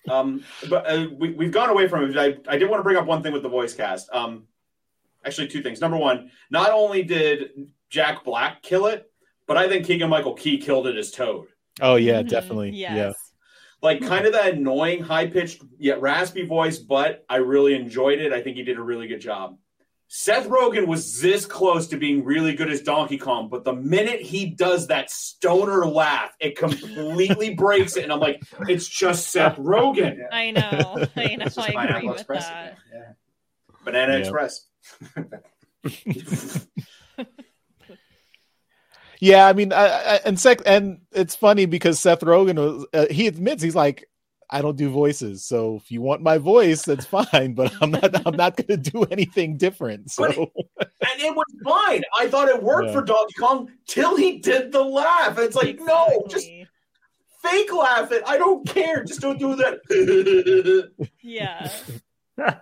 [0.09, 2.17] Um, but uh, we, we've gone away from it.
[2.17, 4.09] I, I did want to bring up one thing with the voice cast.
[4.13, 4.43] Um,
[5.25, 5.81] actually, two things.
[5.81, 7.49] Number one, not only did
[7.89, 9.09] Jack Black kill it,
[9.47, 11.47] but I think Keegan Michael Key killed it as Toad.
[11.81, 12.29] Oh yeah, Mhm.
[12.29, 12.69] definitely.
[12.71, 13.13] Yeah.
[13.81, 18.31] Like kind of that annoying, high pitched yet raspy voice, but I really enjoyed it.
[18.31, 19.57] I think he did a really good job.
[20.07, 24.21] Seth Rogen was this close to being really good as Donkey Kong, but the minute
[24.21, 28.03] he does that stoner laugh, it completely breaks it.
[28.03, 30.19] And I'm like, it's just Seth Rogen.
[30.31, 30.61] I know.
[31.15, 31.47] I know.
[31.57, 32.77] I agree with that.
[32.91, 33.15] again.
[33.83, 34.19] Banana Yeah.
[34.19, 34.67] Express.
[39.19, 43.05] Yeah, I mean, I, I, and sec, and it's funny because Seth Rogen was uh,
[43.09, 44.09] he admits he's like,
[44.49, 48.27] I don't do voices, so if you want my voice, that's fine, but I'm not
[48.27, 50.11] I'm not going to do anything different.
[50.11, 52.03] So But And it was fine.
[52.19, 52.93] I thought it worked Yeah.
[52.93, 55.37] for Donkey Kong till he did the laugh.
[55.39, 56.49] It's like, no, just
[57.41, 58.23] fake laugh it.
[58.25, 59.05] I don't care.
[59.05, 60.91] Just don't do that.
[61.21, 61.71] Yeah.
[62.37, 62.59] God,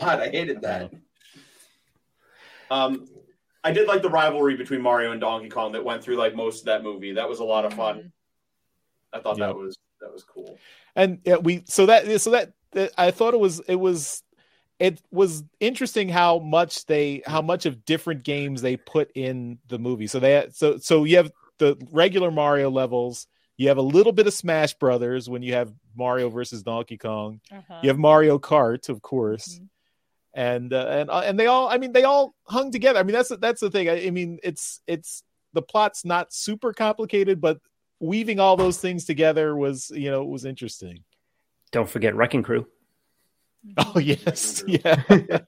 [0.00, 0.92] I hated that.
[2.72, 3.06] Um,
[3.64, 6.60] I did like the rivalry between Mario and Donkey Kong that went through like most
[6.60, 7.12] of that movie.
[7.12, 8.12] That was a lot of fun.
[9.12, 9.46] I thought Yeah.
[9.48, 10.58] that was that was cool.
[10.96, 14.22] and yeah, we so that so that, that I thought it was it was
[14.80, 19.78] it was interesting how much they how much of different games they put in the
[19.78, 20.06] movie.
[20.08, 23.26] So they so so you have the regular Mario levels.
[23.58, 27.40] You have a little bit of Smash Brothers when you have Mario versus Donkey Kong.
[27.52, 27.78] Uh-huh.
[27.82, 29.68] You have Mario Kart, of course, Mhm.
[30.34, 31.68] And uh, and uh, and they all.
[31.68, 32.98] I mean, they all hung together.
[32.98, 33.88] I mean, that's that's the thing.
[33.88, 37.58] I, I mean, it's it's the plot's not super complicated, but
[38.00, 41.04] weaving all those things together was you know was interesting.
[41.70, 42.66] Don't forget Wrecking Crew,
[43.78, 45.02] Oh yes, yeah,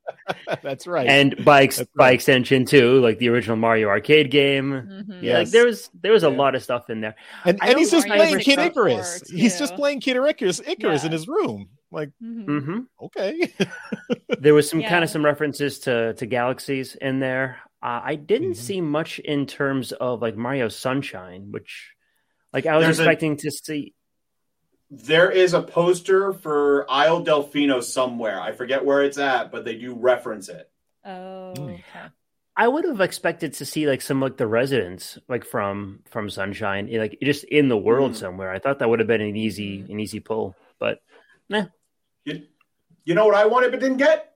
[0.62, 1.06] that's right.
[1.08, 4.70] and by ex- That's by extension too, like the original Mario arcade game.
[5.08, 5.22] Mhm.
[5.22, 6.36] Yeah, like there was there was a Yeah.
[6.36, 7.14] lot of stuff in there.
[7.44, 9.22] and, and he's just Mario playing Kid 64 Icarus.
[9.30, 11.68] He's just playing Kid Icarus, Icarus in his room.
[11.94, 12.64] Like, Mhm.
[12.64, 13.52] hmm okay,
[14.40, 14.88] There was some Yeah.
[14.90, 17.60] kind of some references to to galaxies in there.
[17.82, 18.56] Uh, I didn't Mhm.
[18.56, 21.92] see much in terms of like Mario Sunshine, which
[22.52, 23.94] like I was There's a- expecting to see.
[24.90, 28.40] There is a poster for Isle Delfino somewhere.
[28.40, 30.70] I forget where it's at, but they do reference it.
[31.04, 31.62] Oh, Hmm.
[31.74, 32.06] okay.
[32.56, 36.88] I would have expected to see like some like the residents like from from Sunshine,
[36.92, 38.16] like just in the world Mm.
[38.16, 38.50] somewhere.
[38.52, 41.00] I thought that would have been an easy an easy pull, but
[42.24, 42.42] You,
[43.04, 44.32] you know what I wanted but didn't get?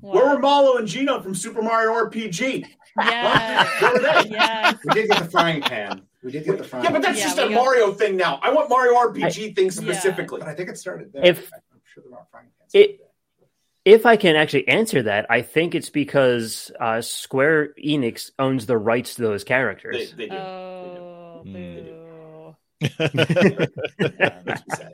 [0.00, 0.40] Where were What?
[0.42, 2.64] Mallow and Geno from Super Mario RPG?
[2.96, 3.68] Yeah.
[3.80, 4.30] Where were they?
[4.30, 4.76] yes.
[4.84, 6.02] We did get the frying pan.
[6.22, 6.92] We did get the frying pan.
[6.94, 8.38] Yeah, but that's Yeah, just a got- Mario thing now.
[8.42, 9.92] I want Mario RPG things Yeah.
[9.92, 10.38] specifically.
[10.40, 11.24] But I think it started there.
[11.24, 12.70] If- I'm sure there are frying pans.
[12.74, 13.00] It-
[13.84, 18.76] if I can actually answer that, I think it's because uh, Square Enix owns the
[18.76, 20.12] rights to those characters.
[20.12, 20.36] they do.
[20.36, 21.52] Oh, Mm.
[21.52, 22.54] boo.
[22.80, 24.92] Yeah, makes me sad.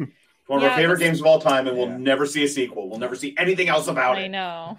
[0.00, 0.12] Um,
[0.48, 1.96] One of Yeah, our favorite games of all time, and we'll Yeah.
[1.98, 2.88] never see a sequel.
[2.90, 4.24] We'll never see anything else about I it.
[4.24, 4.78] I know.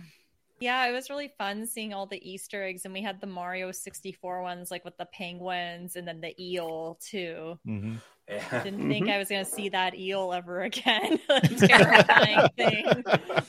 [0.60, 3.72] Yeah, it was really fun seeing all the Easter eggs, and we had the Mario
[3.72, 7.58] 64 ones, like with the penguins and then the eel too.
[7.66, 8.02] Mhm.
[8.28, 8.64] Yeah.
[8.64, 11.18] Didn't think I was going to see that eel ever again.
[11.58, 12.86] terrifying thing.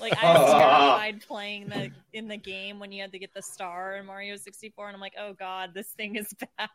[0.01, 3.43] Like I was terrified playing the in the game when you had to get the
[3.43, 6.71] star in Mario 64, and I'm like, oh god, this thing is back.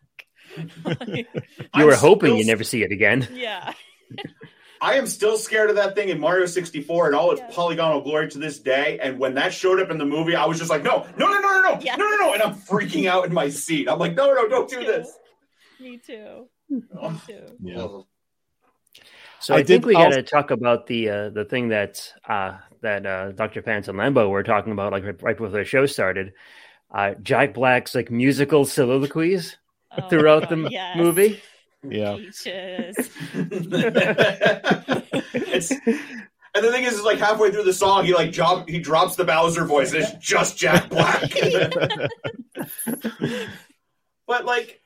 [0.84, 1.26] Like, You
[1.74, 3.28] I'm were hoping still- you never see it again.
[3.34, 3.74] yeah,
[4.82, 7.50] I am still scared of that thing in Mario 64 and all its Yeah.
[7.52, 9.00] polygonal glory to this day.
[9.02, 11.40] And when that showed up in the movie, I was just like, no, no, no,
[11.40, 11.96] no, no, no, Yeah.
[11.96, 12.34] no, no, no.
[12.34, 13.90] And I'm freaking out in my seat.
[13.90, 15.18] I'm like, no, no, don't do Me this.
[15.80, 16.48] me too.
[16.70, 16.82] Me
[17.28, 17.58] too.
[17.62, 17.88] Yeah.
[19.40, 22.12] So I I, think did we got to talk about the uh, the thing that
[22.28, 23.62] uh, that uh, Dr.
[23.62, 26.34] Pants and Lambo were talking about, like right, right before the show started.
[26.92, 29.58] Uh, Jack Black's like musical soliloquies
[29.98, 30.98] Oh, throughout the God, m- yes.
[30.98, 31.42] movie.
[31.92, 32.16] Yeah.
[32.18, 33.10] Peaches.
[35.34, 38.80] it's, and the thing is, is, like halfway through the song, he like drop, he
[38.80, 41.22] drops the Bowser voice, and it's just Jack Black.
[44.28, 44.82] but like,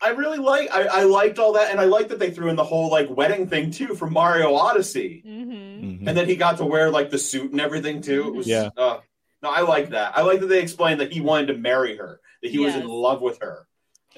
[0.00, 2.56] I really like, I, I liked all that, and I like that they threw in
[2.56, 5.38] the whole like wedding thing too from Mario Odyssey, hmm
[5.78, 6.06] Mhm.
[6.08, 8.26] and then he got to wear like the suit and everything too.
[8.28, 8.70] It was, Yeah.
[8.76, 8.98] Uh,
[9.42, 10.16] no, I like that.
[10.18, 12.88] I like that they explained that he wanted to marry her, that he was in
[12.88, 13.67] love with her.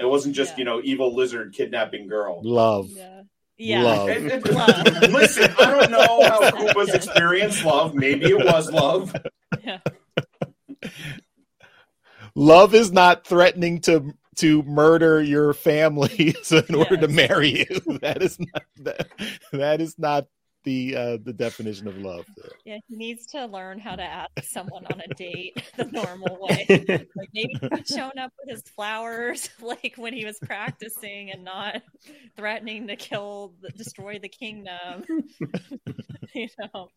[0.01, 0.59] It wasn't just Yeah.
[0.59, 2.41] you know evil lizard kidnapping girl.
[2.43, 2.89] Love.
[2.91, 3.23] Yeah.
[3.59, 3.83] Yeah.
[3.83, 4.09] Love.
[4.09, 4.87] It- it- Love.
[5.13, 7.95] listen, I don't know how Koopa's experienced love.
[7.95, 9.15] Maybe it was love.
[9.63, 9.79] Yeah.
[12.35, 17.99] Love is not threatening to to murder your family so in order to marry you.
[18.01, 19.09] That is not that,
[19.53, 20.27] that is not
[20.65, 22.27] the uh, the definition of love.
[22.65, 26.67] Yeah, he needs to learn how to ask someone on a date the normal way.
[27.17, 31.45] Like maybe he could shown up with his flowers, like when he was practicing, and
[31.45, 31.83] not
[32.37, 35.05] threatening to kill, destroy the kingdom.
[36.35, 36.89] you know,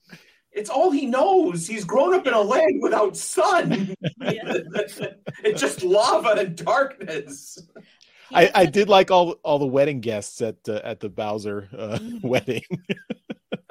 [0.52, 1.66] It's all he knows.
[1.68, 3.96] He's grown up in a land without sun.
[4.22, 4.42] Yeah.
[5.44, 7.60] it's just lava and darkness.
[8.32, 12.00] I, I did like all all the wedding guests at uh, at the Bowser uh,
[12.00, 12.24] Mhm.
[12.24, 12.64] wedding.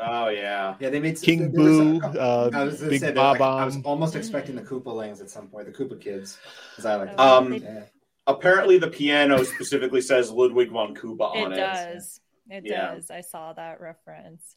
[0.05, 0.75] Oh yeah.
[0.81, 3.17] Yeah, they made King there was a- Boo, uh, I was gonna Big say that,
[3.17, 6.38] like, I was almost expecting the Koopalings at some point, the Koopa kids,
[6.71, 7.11] because I like.
[7.19, 7.85] Oh, Um, yeah.
[8.27, 11.57] Apparently, the piano specifically says Ludwig von Koopa on it.
[11.57, 12.21] It does.
[12.51, 12.95] It Yeah.
[12.95, 13.11] does.
[13.11, 14.57] I saw that reference.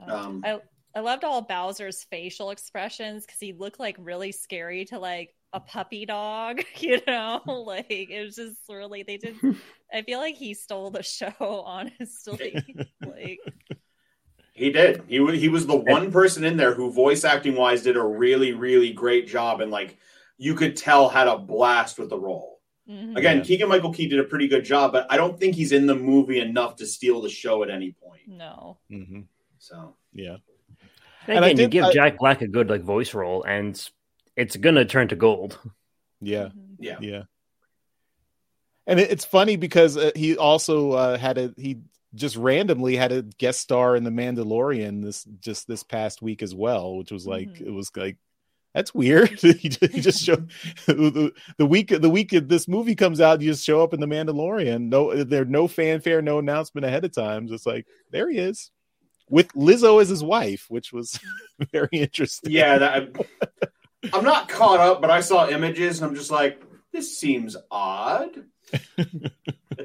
[0.00, 0.60] Um, Um, I
[0.94, 5.60] I loved all Bowser's facial expressions because he looked like really scary to like a
[5.60, 6.62] puppy dog.
[6.80, 9.36] You know, like it was just really they did.
[9.92, 11.32] I feel like he stole the show.
[11.40, 12.54] Honestly,
[13.04, 13.40] like
[14.60, 15.02] He did.
[15.08, 18.02] He wa- he was the one person in there who voice acting wise did a
[18.04, 19.96] really really great job and like
[20.36, 22.60] you could tell had a blast with the role.
[22.88, 23.16] mhm.
[23.16, 23.44] Again, Yeah.
[23.44, 25.94] Keegan Michael Key did a pretty good job, but I don't think he's in the
[25.94, 28.22] movie enough to steal the show at any point.
[28.28, 29.24] no, Mhm.
[29.58, 30.36] So Yeah,
[31.26, 33.72] And And I again, you give I- Jack Black a good like voice role, and
[34.36, 35.58] it's gonna turn to gold.
[36.20, 36.76] yeah, Mhm.
[36.80, 37.22] yeah, yeah.
[38.86, 41.78] And it, it's funny because uh, he also uh, had a he
[42.14, 46.54] just randomly had a guest star in the Mandalorian this just this past week as
[46.54, 47.66] well, which was like Mhm.
[47.66, 48.16] it was like
[48.74, 49.30] that's weird.
[49.40, 50.36] he, just, show
[50.86, 54.06] the, the week the week this movie comes out, you just show up in the
[54.06, 54.88] Mandalorian.
[54.88, 57.48] No, there no fanfare, no announcement ahead of time.
[57.48, 58.70] Just like there he is
[59.28, 61.18] with Lizzo as his wife, which was
[61.72, 62.50] very interesting.
[62.52, 62.78] yeah.
[62.78, 63.26] That,
[64.12, 66.62] I'm not caught up, but I saw images and I'm just like,
[66.92, 68.30] this seems odd.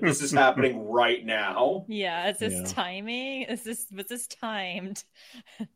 [0.01, 1.85] That this is happening right now.
[1.87, 2.29] yeah.
[2.29, 2.63] Is this Yeah.
[2.73, 3.41] timing?
[3.43, 5.03] Is this was this timed?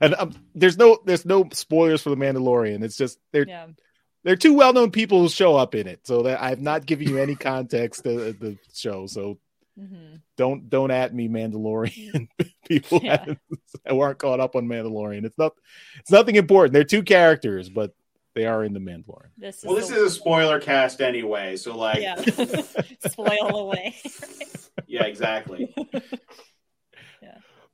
[0.00, 2.84] And um, there's no there's no spoilers for the Mandalorian.
[2.84, 3.66] It's just they're Yeah,
[4.22, 6.06] they're two well known people who show up in it.
[6.06, 9.06] So that I've not given you any context to the show.
[9.08, 9.38] So
[9.76, 12.28] hmm don't don't at me Mandalorian
[12.68, 13.24] people Yeah.
[13.88, 15.24] who aren't caught up on Mandalorian.
[15.24, 15.54] It's not
[15.98, 16.74] it's nothing important.
[16.74, 17.92] They're two characters, but
[18.38, 19.30] they are in the Mandalorian.
[19.36, 22.14] this is Well, this the- is a spoiler cast anyway, so like, yeah.
[23.10, 23.96] Spoil away.
[24.86, 25.74] yeah, exactly.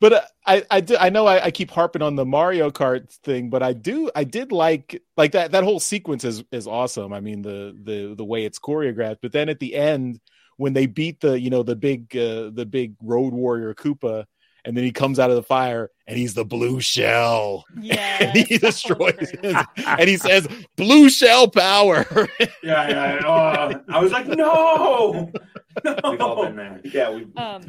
[0.00, 3.10] but uh, I I do, I know I, I keep harping on the Mario Kart
[3.22, 7.12] thing, but I do I did like like that that whole sequence is is awesome.
[7.12, 10.20] I mean the the the way it's choreographed, but then at the end
[10.56, 14.24] when they beat the you know the big uh, the big road warrior Koopa,
[14.64, 17.64] and then he comes out of the fire and he's the blue shell.
[17.78, 18.16] Yeah.
[18.20, 22.06] and he destroys his, and he says blue shell power.
[22.62, 23.20] Yeah, yeah.
[23.26, 25.30] Oh, I was like, no,
[25.84, 25.96] no.
[26.10, 26.80] We've all been there.
[26.84, 27.26] Yeah, we.
[27.36, 27.62] Um,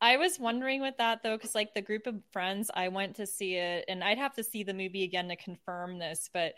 [0.00, 3.26] I was wondering with that though, because like the group of friends, I went to
[3.26, 6.54] see it, and I'd have to see the movie again to confirm this, but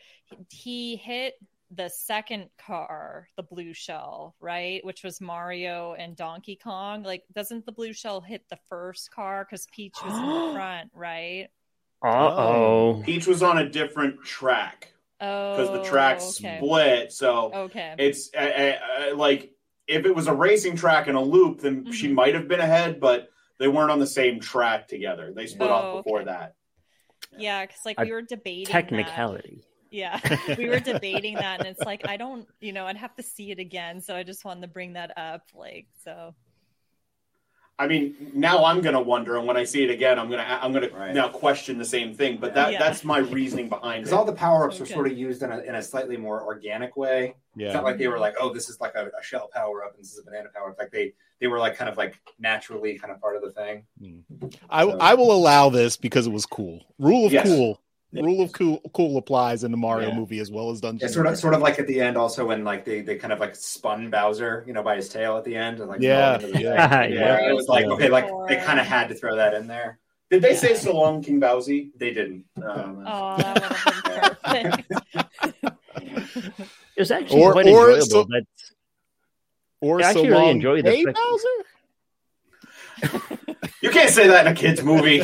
[0.48, 1.34] he hit
[1.74, 4.84] the second car, the blue shell, right?
[4.84, 7.02] Which was Mario and Donkey Kong.
[7.02, 10.90] Like, doesn't the blue shell hit the first car because Peach was in the front,
[10.94, 11.48] right?
[12.04, 13.02] Uh oh.
[13.04, 16.56] Peach was on a different track Oh, because the track okay.
[16.58, 17.12] split.
[17.12, 17.94] So Okay.
[17.98, 19.52] it's uh, uh, uh, like
[19.86, 22.14] if it was a racing track and a loop, then she Mhm.
[22.14, 25.32] might have been ahead, but they weren't on the same track together.
[25.32, 26.26] They split Oh, off before okay.
[26.26, 26.54] that.
[27.38, 29.32] yeah, because like A we were debating that.
[29.92, 30.52] Technicality.
[30.52, 33.22] Yeah, we were debating that, and it's like I don't, you know, I'd have to
[33.22, 35.42] see it again, so I just wanted to bring that up.
[35.54, 36.34] Like, so
[37.78, 40.72] I mean, now I'm gonna wonder, and when I see it again, I'm gonna I'm
[40.72, 41.14] gonna Right.
[41.14, 42.36] now question the same thing.
[42.38, 42.78] But that Yeah.
[42.78, 44.16] that's my reasoning behind Because it.
[44.16, 44.94] all the power ups were Okay.
[44.94, 47.34] sort of used in a, in a slightly more organic way.
[47.56, 47.66] Yeah.
[47.66, 47.80] It's yeah.
[47.80, 50.02] not like they were like, oh, this is like a, a shell power up and
[50.04, 50.78] this is a banana power up.
[50.78, 53.84] Like they they were like kind of like naturally kind of part of the thing.
[54.00, 54.20] Hmm.
[54.70, 56.80] I I will allow this because it was cool.
[56.98, 57.46] Rule of Yes.
[57.48, 57.80] cool.
[58.14, 60.14] Rule of cool cool applies in the Mario Yeah.
[60.16, 61.08] movie as well as Dungeon.
[61.08, 63.32] Yeah, sort of sort of like at the end also when like they, they kind
[63.32, 66.36] of like spun Bowser, you know, by his tail at the end and like Yeah,
[66.38, 67.04] fell the yeah.
[67.04, 67.48] Yeah.
[67.48, 67.92] It was like Yeah.
[67.92, 69.98] okay, like they kind of had to throw that in there.
[70.30, 71.90] Did they say so long, King Bowsy?
[71.96, 72.44] They didn't.
[72.62, 73.72] Um, oh, that would
[74.42, 75.78] have been perfect.
[76.94, 78.06] It was actually Or- quite or enjoyable.
[78.06, 78.44] so- that
[79.80, 80.50] or I actually so really long.
[80.50, 81.48] enjoyed the Hey, fact- Bowser.
[83.82, 85.22] you can't say that in a kids movie.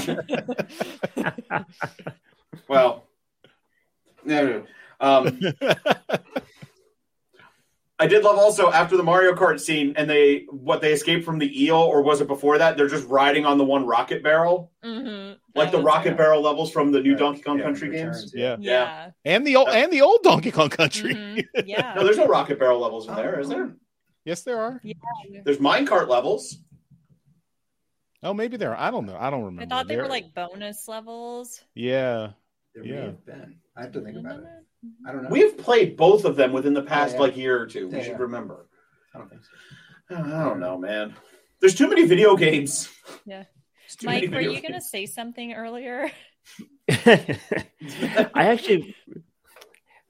[2.67, 3.05] Well,
[4.25, 4.65] no, no.
[5.01, 5.39] Um,
[8.01, 11.41] I did love also after the Mario Kart scene and they what they escaped from
[11.41, 12.77] the eel or was it before that?
[12.77, 15.37] They're just riding on the one rocket barrel, Mhm.
[15.57, 16.17] like the rocket good.
[16.17, 17.19] barrel levels from the new Right.
[17.19, 18.35] Donkey Kong Yeah, Country Returns, games.
[18.37, 18.57] yeah.
[18.61, 19.11] Yeah.
[19.25, 21.13] And the old and the old Donkey Kong Country.
[21.15, 21.45] Mhm.
[21.67, 21.95] Yeah.
[21.97, 23.75] No, there's no rocket barrel levels in there, is there?
[24.25, 24.81] Yes, there are.
[25.45, 26.57] There's minecart levels.
[28.23, 28.77] Oh, maybe there.
[28.77, 28.77] Are.
[28.81, 29.17] I don't know.
[29.19, 29.63] I don't remember.
[29.63, 31.65] I thought they There- were like bonus levels.
[31.75, 32.31] Yeah.
[32.79, 33.07] There may Yeah.
[33.07, 33.57] have been.
[33.77, 34.45] I have to think about it.
[34.45, 35.07] Mm-hmm.
[35.09, 35.31] I don't know.
[35.31, 37.23] We have played both of them within the past Yeah, yeah.
[37.23, 37.89] like year or two.
[37.89, 38.19] We Yeah, should yeah.
[38.19, 38.69] remember.
[39.15, 40.17] I don't think so.
[40.17, 41.15] I don't know, man.
[41.61, 42.89] There's too many video games.
[43.27, 43.45] Yeah.
[43.89, 46.11] There's Mike, many were you going to say something earlier?
[46.89, 48.95] I actually,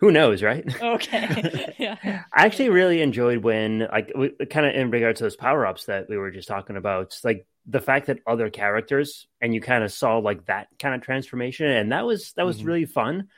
[0.00, 0.64] who knows, right?
[0.82, 1.74] Okay.
[1.78, 1.96] yeah.
[2.32, 4.12] I actually really enjoyed when, like,
[4.50, 7.46] kind of in regards to those power ups that we were just talking about, like
[7.66, 11.66] the fact that other characters and you kind of saw like that kind of transformation,
[11.66, 12.66] and that was that was Mhm.
[12.66, 13.28] really fun.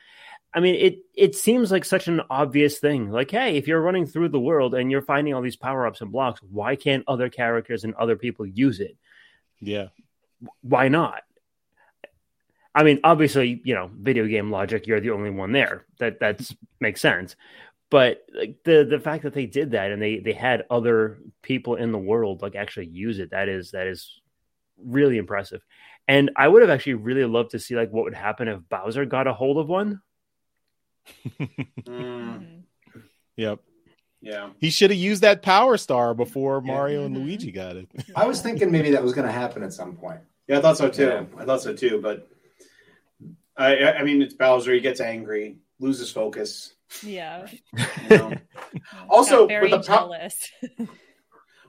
[0.53, 3.09] I mean, it it seems like such an obvious thing.
[3.09, 6.01] Like, hey, if you're running through the world and you're finding all these power ups
[6.01, 8.97] and blocks, why can't other characters and other people use it?
[9.59, 9.87] Yeah.
[10.61, 11.23] why not?
[12.73, 15.85] I mean, obviously, you know, video game logic, you're the only one there.
[15.99, 17.35] That that's makes sense.
[17.89, 21.75] But like the the fact that they did that and they they had other people
[21.75, 24.21] in the world like actually use it, that is that is
[24.81, 25.61] really impressive.
[26.07, 29.05] And I would have actually really loved to see like what would happen if Bowser
[29.05, 30.01] got a hold of one.
[31.85, 32.61] Mm.
[33.35, 33.59] Yep.
[34.21, 34.49] yeah.
[34.59, 36.71] He should have used that power star before Yeah.
[36.73, 37.23] Mario and Mhm.
[37.23, 37.87] Luigi got it.
[38.15, 40.21] I was thinking maybe that was going to happen at some point.
[40.47, 41.05] Yeah, I thought so too.
[41.05, 41.25] Yeah.
[41.37, 41.99] I thought so too.
[42.01, 42.29] But
[43.57, 44.73] I, I I mean, it's Bowser.
[44.73, 46.73] He gets angry, loses focus.
[47.03, 47.47] Yeah.
[48.09, 48.33] You know?
[49.09, 50.49] Also, very with the pow- jealous.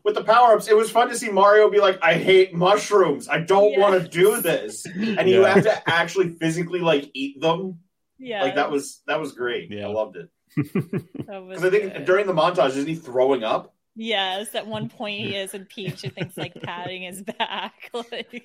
[0.05, 3.28] With the power ups, it was fun to see Mario be like, "I hate mushrooms.
[3.28, 3.80] I don't Yeah.
[3.80, 7.78] want to do this," and you have to actually physically like eat them.
[8.18, 8.43] yeah.
[8.43, 9.70] Like that was that was great.
[9.70, 9.87] Yeah.
[9.87, 12.05] I loved it because I think good.
[12.05, 13.74] during the montage, isn't he throwing up?
[13.95, 17.91] Yes, at one point he is, and Peach I think's like patting his back.
[17.95, 18.43] Like,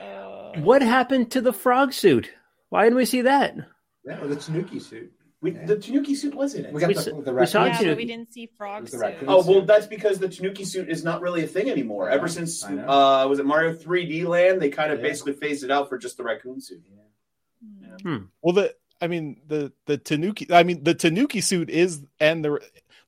[0.00, 0.52] oh.
[0.56, 2.32] what happened to the frog suit?
[2.70, 3.54] Why didn't we see that?
[4.04, 5.12] Yeah, or the Tanuki suit.
[5.42, 5.66] We, Yeah.
[5.66, 6.72] The Tanuki suit was in it.
[6.72, 7.96] We got We the, s- the we saw raccoon Yeah, but suit.
[7.96, 9.24] we didn't see frog It was the suit.
[9.26, 12.08] Oh well, that's because the Tanuki suit is not really a thing anymore.
[12.08, 15.06] Know, Ever since uh, was it Mario 3D Land, they kind of Yeah.
[15.08, 16.82] basically phased it out for just the raccoon suit.
[18.02, 18.16] Hmm.
[18.42, 20.46] Well, the I mean the the Tanuki.
[20.52, 22.60] I mean the Tanuki suit is and the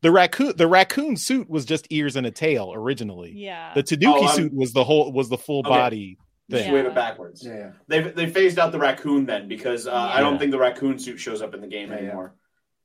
[0.02, 3.32] the raccoon the raccoon suit was just ears and a tail originally.
[3.34, 3.72] Yeah.
[3.74, 5.68] The Tanuki Oh, suit was the whole was the full Okay.
[5.68, 6.18] body
[6.59, 7.44] Just wave it backwards.
[7.44, 7.70] Yeah, yeah.
[7.88, 11.18] They they phased out the raccoon then because uh, I don't think the raccoon suit
[11.18, 12.03] shows up in the game Yeah, yeah.
[12.05, 12.34] anymore.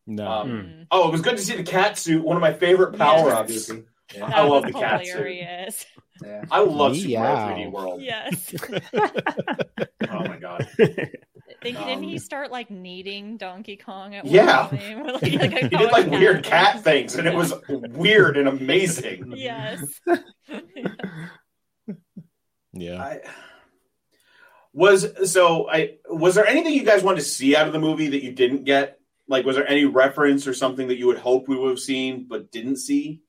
[0.05, 0.27] No.
[0.27, 0.81] Um, Hmm.
[0.91, 2.23] Oh, it was good to see the cat suit.
[2.23, 3.39] One of my favorite power Yeah.
[3.39, 3.71] ups.
[4.15, 4.25] Yeah.
[4.25, 5.13] I love the cat suit.
[5.15, 5.85] hilarious.
[6.23, 6.45] Yeah.
[6.49, 7.23] I love Super Meow.
[7.35, 8.01] Mario 3D World.
[8.01, 8.53] Yes.
[10.09, 10.65] Oh my god.
[11.61, 14.67] Think, Um, didn't he start like kneading Donkey Kong at Yeah.
[14.67, 15.05] one point?
[15.05, 15.37] With, like, He
[15.67, 19.33] did like dog weird cat things, and it was weird and amazing.
[19.35, 19.83] Yes.
[22.73, 23.01] Yeah.
[23.01, 23.19] I,
[24.77, 28.09] was so I was there anything you guys wanted to see out of the movie
[28.09, 28.99] that you didn't get?
[29.27, 32.27] Like, was there any reference or something that you would hope we would have seen
[32.29, 33.21] but didn't see?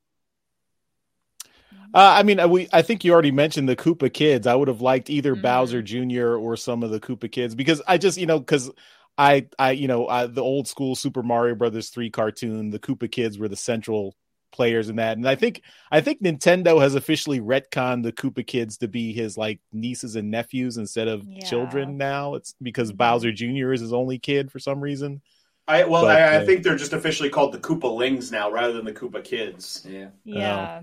[1.94, 4.46] Uh, I mean, we I think you already mentioned the Koopa kids.
[4.46, 5.42] I would have liked either Mhm.
[5.42, 6.36] Bowser Jr.
[6.36, 8.70] or some of the Koopa kids because I just, you know, because
[9.16, 13.10] I, I, you know, I, the old school Super Mario Brothers three cartoon, the Koopa
[13.10, 14.14] kids were the central
[14.50, 18.78] players in that, and I think, I think Nintendo has officially retconned the Koopa kids
[18.78, 21.44] to be his like nieces and nephews instead of Yeah.
[21.44, 22.34] children now.
[22.34, 22.96] It's because Mhm.
[22.96, 23.72] Bowser Jr.
[23.72, 25.20] is his only kid for some reason.
[25.66, 28.72] I well, But, I, I uh, think they're just officially called the Koopalings now, rather
[28.72, 29.84] than the Koopa Kids.
[29.86, 30.08] Yeah.
[30.24, 30.82] Yeah.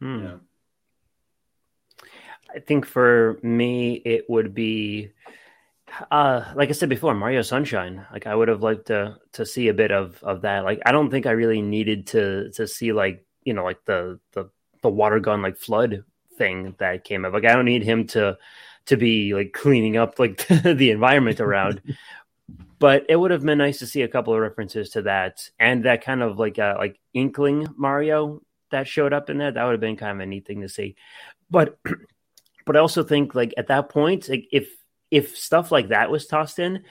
[0.00, 0.22] Hmm.
[0.24, 0.34] Yeah.
[2.54, 5.10] I think for me, it would be,
[6.10, 8.06] uh, like I said before, Mario Sunshine.
[8.12, 10.64] Like I would have liked to to see a bit of of that.
[10.64, 14.18] Like I don't think I really needed to to see like you know like the
[14.32, 14.50] the
[14.82, 16.04] the water gun like flood
[16.36, 17.32] thing that came up.
[17.32, 18.38] Like I don't need him to
[18.86, 21.80] to be like cleaning up like the environment around.
[22.78, 25.84] but it would have been nice to see a couple of references to that and
[25.84, 29.52] that kind of like uh, like inkling Mario that showed up in there.
[29.52, 30.96] That would have been kind of a neat thing to see.
[31.50, 31.78] But
[32.66, 34.68] but I also think like at that point, like if
[35.12, 36.82] if stuff like that was tossed in,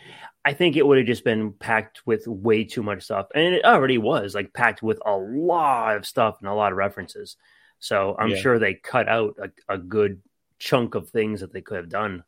[0.45, 3.65] I think it would have just been packed with way too much stuff, and it
[3.65, 7.35] already was like packed with a lot of stuff and a lot of references.
[7.79, 8.37] So I'm Yeah.
[8.37, 10.21] sure they cut out a, a good
[10.59, 12.23] chunk of things that they could have done.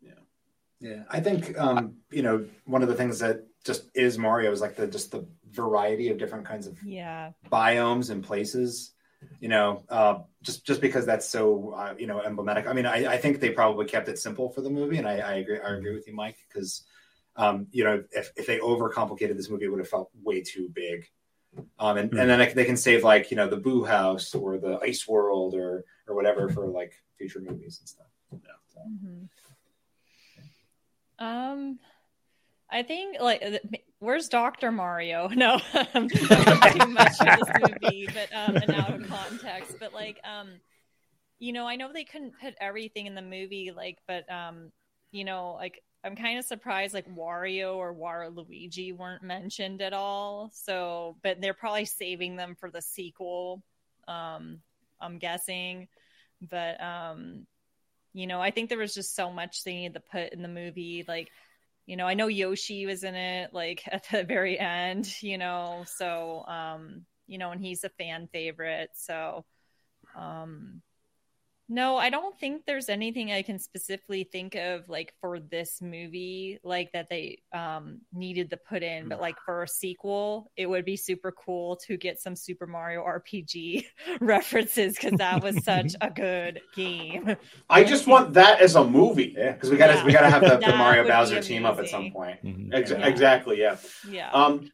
[0.00, 0.12] Yeah,
[0.80, 1.02] Yeah.
[1.10, 4.74] I think um, you know one of the things that just is Mario is like
[4.76, 7.32] the just the variety of different kinds of Yeah.
[7.52, 8.92] biomes and places.
[9.40, 12.66] You know, uh, just just because that's so uh, you know emblematic.
[12.66, 15.18] I mean, I, I think they probably kept it simple for the movie, and I,
[15.18, 15.58] I agree.
[15.60, 16.82] I agree with you, Mike, because
[17.36, 20.68] um, you know if, if they overcomplicated this movie, it would have felt way too
[20.72, 21.08] big.
[21.78, 24.78] Um, and, and then they can save like you know the Boo House or the
[24.82, 28.06] Ice World or or whatever for like future movies and stuff.
[28.32, 28.38] Yeah,
[28.68, 28.80] so.
[28.80, 29.28] Mhm.
[31.18, 31.78] Um,
[32.70, 33.42] I think like
[34.00, 35.28] where's Doctor Mario?
[35.38, 35.60] No,
[35.94, 39.76] um, too much of this movie, but um, and out of context.
[39.78, 40.48] But like, um,
[41.38, 44.72] you know, I know they couldn't put everything in the movie, like, but um,
[45.12, 50.50] you know, like I'm kind of surprised like Wario or Waluigi weren't mentioned at all.
[50.52, 53.62] So, but they're probably saving them for the sequel.
[54.06, 54.60] Um,
[55.00, 55.88] I'm guessing,
[56.40, 57.46] but um,
[58.12, 60.48] you know, I think there was just so much they needed to put in the
[60.48, 61.04] movie.
[61.06, 61.30] Like,
[61.88, 65.84] you know, I know Yoshi was in it, like at the very end, you know,
[65.86, 68.90] so, um, you know, and he's a fan favorite.
[68.92, 69.46] So,
[70.14, 70.82] um,
[71.68, 76.58] no, I don't think there's anything I can specifically think of like for this movie,
[76.64, 80.84] like that they um needed to put in, but like for a sequel, it would
[80.84, 83.84] be super cool to get some Super Mario RPG
[84.20, 87.36] references because that was such a good game.
[87.70, 89.34] I just want that as a movie.
[89.36, 90.04] Yeah, because we got to Yeah.
[90.06, 92.42] we got to have the, the Mario Bowser team up at some point.
[92.44, 92.72] Mhm.
[92.72, 93.06] Ex- Yeah.
[93.06, 93.60] Exactly.
[93.60, 93.76] Yeah.
[94.08, 94.30] Yeah.
[94.30, 94.72] Um.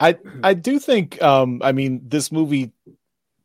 [0.00, 2.72] I I do think um I mean this movie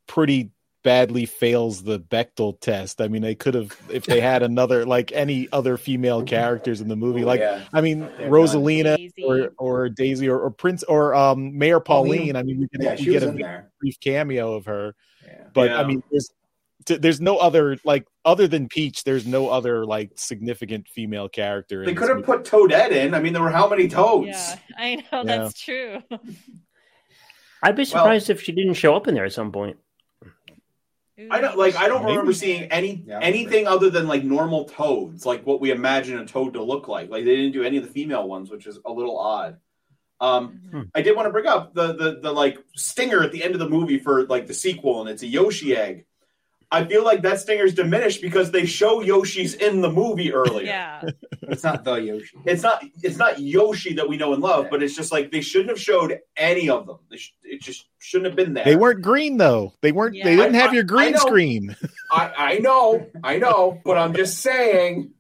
[0.08, 0.52] pretty
[0.88, 3.02] badly fails the Bechdel test.
[3.02, 6.88] I mean they could have if they had another like any other female characters in
[6.88, 7.66] the movie like yeah.
[7.74, 9.24] I mean Yeah, Rosalina Daisy.
[9.26, 12.20] or or Daisy or, or Prince or um Mayor Pauline.
[12.20, 12.36] Pauline.
[12.38, 13.70] I mean we, can, yeah, we get a in there.
[13.82, 15.44] brief cameo of her Yeah.
[15.54, 15.82] but Yeah.
[15.82, 16.30] I mean there's
[16.88, 21.94] there's no other like other than Peach there's no other like significant female character They
[21.96, 23.14] could have put Toadette in.
[23.14, 24.28] I mean, there were how many Toads?
[24.30, 25.24] yeah, I know Yeah.
[25.26, 26.02] that's true.
[27.62, 29.76] I'd be surprised if she didn't show up in there at some point.
[31.32, 31.76] I don't like.
[31.76, 32.12] I don't Maybe.
[32.12, 33.20] remember seeing any Yeah.
[33.22, 37.10] anything other than like normal toads, like what we imagine a toad to look like.
[37.10, 39.58] Like they didn't do any of the female ones, which is a little odd.
[40.20, 40.82] Um, Hmm.
[40.96, 43.60] I did want to bring up the the the like stinger at the end of
[43.60, 46.06] the movie for like the sequel, and it's a Yoshi egg.
[46.70, 50.66] I feel like that stinger's diminished because they show Yoshi's in the movie earlier.
[50.66, 51.02] Yeah,
[51.44, 52.38] it's not the Yoshi.
[52.46, 55.40] It's not it's not Yoshi that we know and love, but it's just like they
[55.42, 56.98] shouldn't have showed any of them.
[57.10, 58.66] They sh- it just shouldn't have been there.
[58.66, 59.74] They weren't green though.
[59.82, 60.14] They weren't.
[60.22, 61.20] They didn't I- have your I- I green know.
[61.20, 61.76] screen.
[62.12, 65.12] I, I know, I know, but I'm just saying.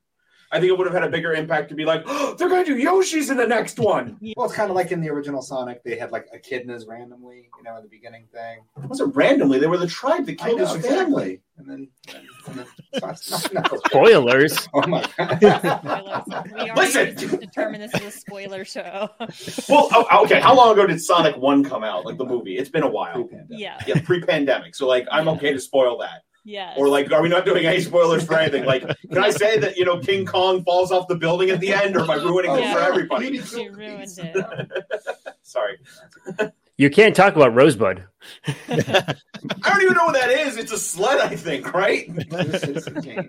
[0.52, 2.66] I think it would have had a bigger impact to be like, oh, they're going
[2.66, 4.18] to do Yoshi's in the next one.
[4.38, 7.64] Well, it's kind of like in the original Sonic, they had like echidnas randomly, you
[7.64, 8.60] know, in the beginning thing.
[8.84, 10.98] It wasn't randomly; they were the tribe that killed know, his exactly.
[10.98, 11.42] family.
[11.58, 11.88] And then,
[12.48, 12.66] and then
[13.02, 13.14] no.
[13.88, 14.68] Spoilers.
[14.74, 15.38] Oh my god.
[15.40, 16.24] Spoilers.
[16.54, 17.40] We already Listen.
[17.40, 19.10] determine this is a spoiler show.
[19.68, 20.40] Well, oh, oh, okay.
[20.40, 22.06] How long ago did Sonic One come out?
[22.06, 22.58] Like the movie?
[22.58, 23.24] It's been a while.
[23.24, 23.60] Pre-pandemic.
[23.60, 23.82] yeah.
[23.88, 24.76] Yeah, pre-pandemic.
[24.76, 26.24] So like, I'm okay to spoil that.
[26.48, 26.76] Yes.
[26.78, 28.64] Or like, are we not doing any spoilers for anything?
[28.64, 31.74] Like, can I say that you know King Kong falls off the building at the
[31.74, 33.42] end, or am I ruining it for everybody?
[33.42, 34.72] She ruined it.
[35.42, 35.78] Sorry,
[36.78, 38.02] You can't talk about Rosebud.
[38.48, 39.16] I
[39.66, 40.56] don't even know what that is.
[40.56, 42.10] It's a sled, I think, right?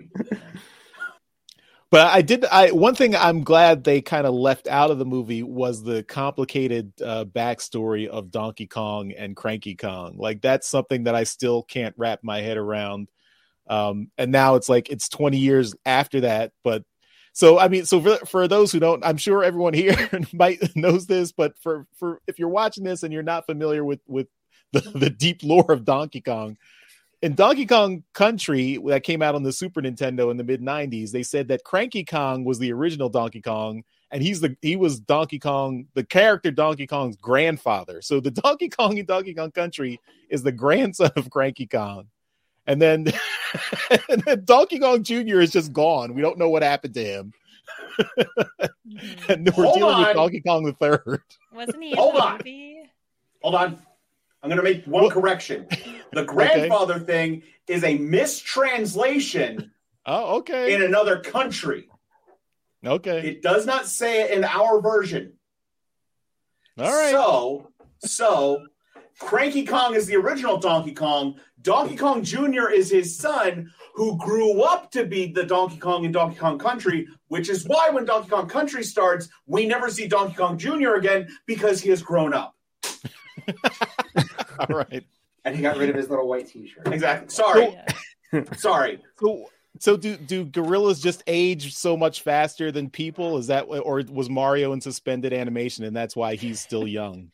[1.91, 2.45] But I did.
[2.45, 6.03] I one thing I'm glad they kind of left out of the movie was the
[6.03, 10.15] complicated uh, backstory of Donkey Kong and Cranky Kong.
[10.17, 13.09] Like that's something that I still can't wrap my head around.
[13.67, 16.51] Um, and now it's like it's 20 years after that.
[16.63, 16.83] But
[17.33, 19.95] so I mean, so for, for those who don't, I'm sure everyone here
[20.33, 24.01] might knows this, but for for if you're watching this and you're not familiar with
[24.07, 24.27] with
[24.73, 26.55] the, the deep lore of Donkey Kong,
[27.21, 31.11] in Donkey Kong Country that came out on the Super Nintendo in the mid 90s,
[31.11, 34.99] they said that Cranky Kong was the original Donkey Kong and he's the he was
[34.99, 38.01] Donkey Kong, the character Donkey Kong's grandfather.
[38.01, 39.99] So the Donkey Kong in Donkey Kong Country
[40.29, 42.07] is the grandson of Cranky Kong.
[42.65, 43.07] And then,
[44.09, 45.39] and then Donkey Kong Jr.
[45.39, 46.13] is just gone.
[46.13, 47.33] We don't know what happened to him.
[49.29, 50.07] And we're Hold dealing on.
[50.07, 51.21] with Donkey Kong the third.
[51.53, 52.41] Wasn't he in Hold the on.
[53.43, 53.79] Hold on.
[54.41, 55.67] I'm going to make one correction.
[56.11, 59.71] The grandfather thing is a mistranslation
[60.07, 60.73] Oh, okay.
[60.73, 61.87] in another country.
[62.83, 63.19] okay.
[63.27, 65.33] It does not say it in our version.
[66.79, 67.11] All right.
[67.11, 67.69] So,
[67.99, 68.65] so
[69.19, 71.35] Cranky Kong is the original Donkey Kong.
[71.61, 72.69] Donkey Kong Jr.
[72.73, 77.07] is his son who grew up to be the Donkey Kong in Donkey Kong Country,
[77.27, 80.95] which is why when Donkey Kong Country starts, we never see Donkey Kong Jr.
[80.95, 82.55] again because he has grown up.
[84.69, 85.03] All right.
[85.45, 86.87] And he got rid of his little white T-shirt.
[86.87, 87.29] Exactly.
[87.29, 87.79] Sorry.
[88.33, 88.43] Yeah.
[88.57, 88.99] Sorry.
[89.19, 89.49] So,
[89.79, 93.37] so do do gorillas just age so much faster than people?
[93.37, 97.31] Is that or was Mario in suspended animation and that's why he's still young?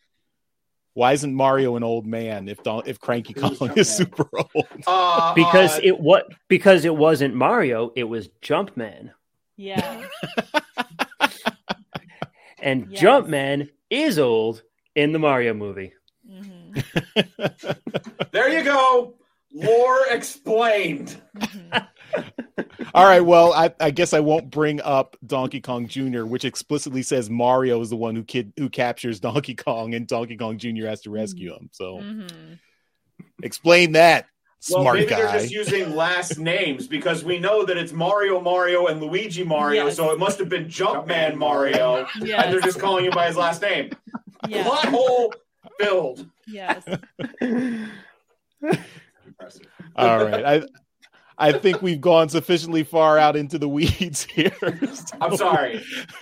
[0.93, 4.67] Why isn't Mario an old man if Don, if Cranky He Kong is super old?
[4.87, 9.11] Uh, Because uh, it what because it wasn't Mario, it was Jumpman.
[9.57, 10.05] Yeah.
[12.61, 13.01] And Yes.
[13.01, 14.63] Jumpman is old
[14.95, 15.93] in the Mario movie.
[18.31, 19.15] there you go.
[19.53, 21.21] Lore explained.
[22.93, 27.03] All right, well, I, I guess I won't bring up Donkey Kong Jr., which explicitly
[27.03, 30.87] says Mario is the one who kid who captures Donkey Kong, and Donkey Kong Jr.
[30.87, 31.69] has to rescue him.
[31.71, 32.53] So hmm
[33.43, 34.27] explain that,
[34.71, 38.87] Well, smart maybe they're just using last names because we know that it's Mario Mario
[38.87, 39.97] and Luigi Mario, Yes.
[39.97, 43.61] so it must have been Jumpman Mario, and they're just calling him by his last
[43.61, 43.91] name.
[44.47, 44.65] Yes.
[44.67, 45.33] Plot hole
[45.79, 46.27] filled.
[46.47, 46.83] Yes.
[49.25, 49.67] Impressive.
[49.95, 50.61] All right, I
[51.37, 54.55] I think we've gone sufficiently far out into the weeds here.
[55.21, 55.83] I'm sorry.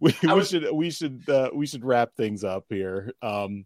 [0.00, 3.12] we, we was- should we should uh, we should wrap things up here.
[3.22, 3.64] Um,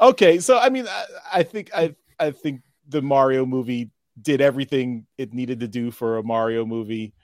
[0.00, 5.06] okay, so I mean, I, I think I I think the Mario movie did everything
[5.16, 7.14] it needed to do for a Mario movie.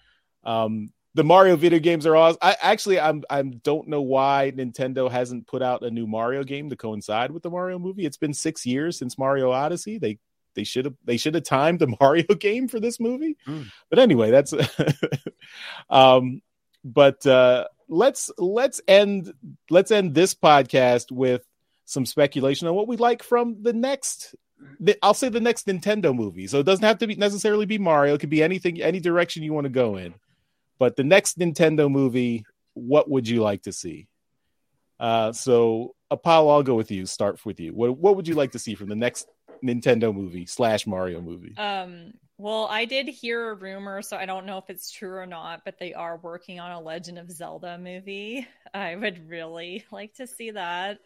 [0.45, 2.39] Um, the Mario video games are awesome.
[2.43, 6.69] I actually I'm I don't know why Nintendo hasn't put out a new Mario game
[6.69, 8.05] to coincide with the Mario movie.
[8.05, 9.97] It's been six years since Mario Odyssey.
[9.97, 10.19] They
[10.55, 13.39] they should have they should have timed the Mario game for this movie.
[13.49, 13.71] Mm.
[13.89, 14.53] But anyway, that's
[15.91, 16.43] um
[16.85, 19.33] but uh let's let's end
[19.71, 21.47] let's end this podcast with
[21.87, 24.35] some speculation on what we like from the next
[24.81, 26.47] the, I'll say the next Nintendo movie.
[26.47, 28.15] So it doesn't have to be necessarily be Mario.
[28.15, 30.15] It could be anything, any direction you want to go in.
[30.79, 34.09] But the next Nintendo movie, what would you like to see?
[34.99, 37.07] Uh, so Apollo, I'll go with you.
[37.07, 37.73] Start with you.
[37.73, 39.29] What what would you like to see from the next
[39.65, 41.57] Nintendo movie slash Mario movie?
[41.57, 45.27] Um, well, I did hear a rumor, so I don't know if it's true or
[45.27, 48.47] not, but they are working on a Legend of Zelda movie.
[48.75, 51.01] I would really like to see that.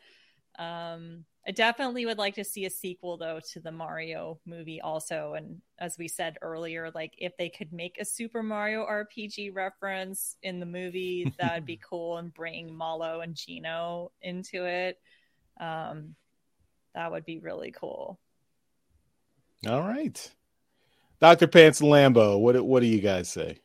[0.61, 5.33] Um, I definitely would like to see a sequel though to the Mario movie also.
[5.33, 10.37] And as we said earlier, like if they could make a Super Mario RPG reference
[10.43, 15.01] in the movie, that would be cool and bring Mallow and Geno into it.
[15.59, 16.15] Um,
[16.95, 18.19] that would be really cool.
[19.67, 20.31] All right,
[21.21, 22.39] Doctor Pants and Lambo.
[22.39, 23.59] What what do you guys say?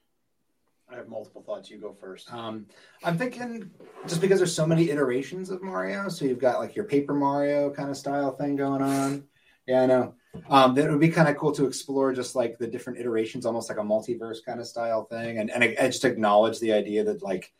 [0.95, 1.69] I have multiple thoughts.
[1.69, 2.31] You go first.
[2.31, 2.67] Um,
[3.03, 3.69] I'm thinking
[4.07, 7.69] just because there's so many iterations of Mario, so you've got like your Paper Mario
[7.69, 9.25] kind of style thing going on.
[9.67, 10.13] Yeah, I know.
[10.49, 13.67] Um, that would be kind of cool to explore just like the different iterations, almost
[13.67, 17.21] like a multiverse kind of style thing, and and, and just acknowledge the idea that
[17.21, 17.51] like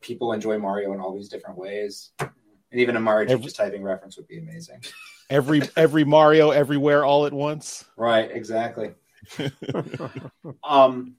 [0.00, 2.12] people enjoy Mario in all these different ways.
[2.20, 4.82] And even a Mario Every- just typing reference would be amazing.
[5.30, 7.84] Every every Mario everywhere all at once.
[7.96, 8.94] Right, exactly.
[10.62, 11.16] um,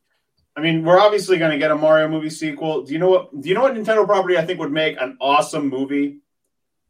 [0.58, 2.84] I mean, we're obviously going to get a Mario movie sequel.
[2.84, 3.42] Do you know what?
[3.42, 6.20] Do you know what Nintendo property I think would make an awesome movie?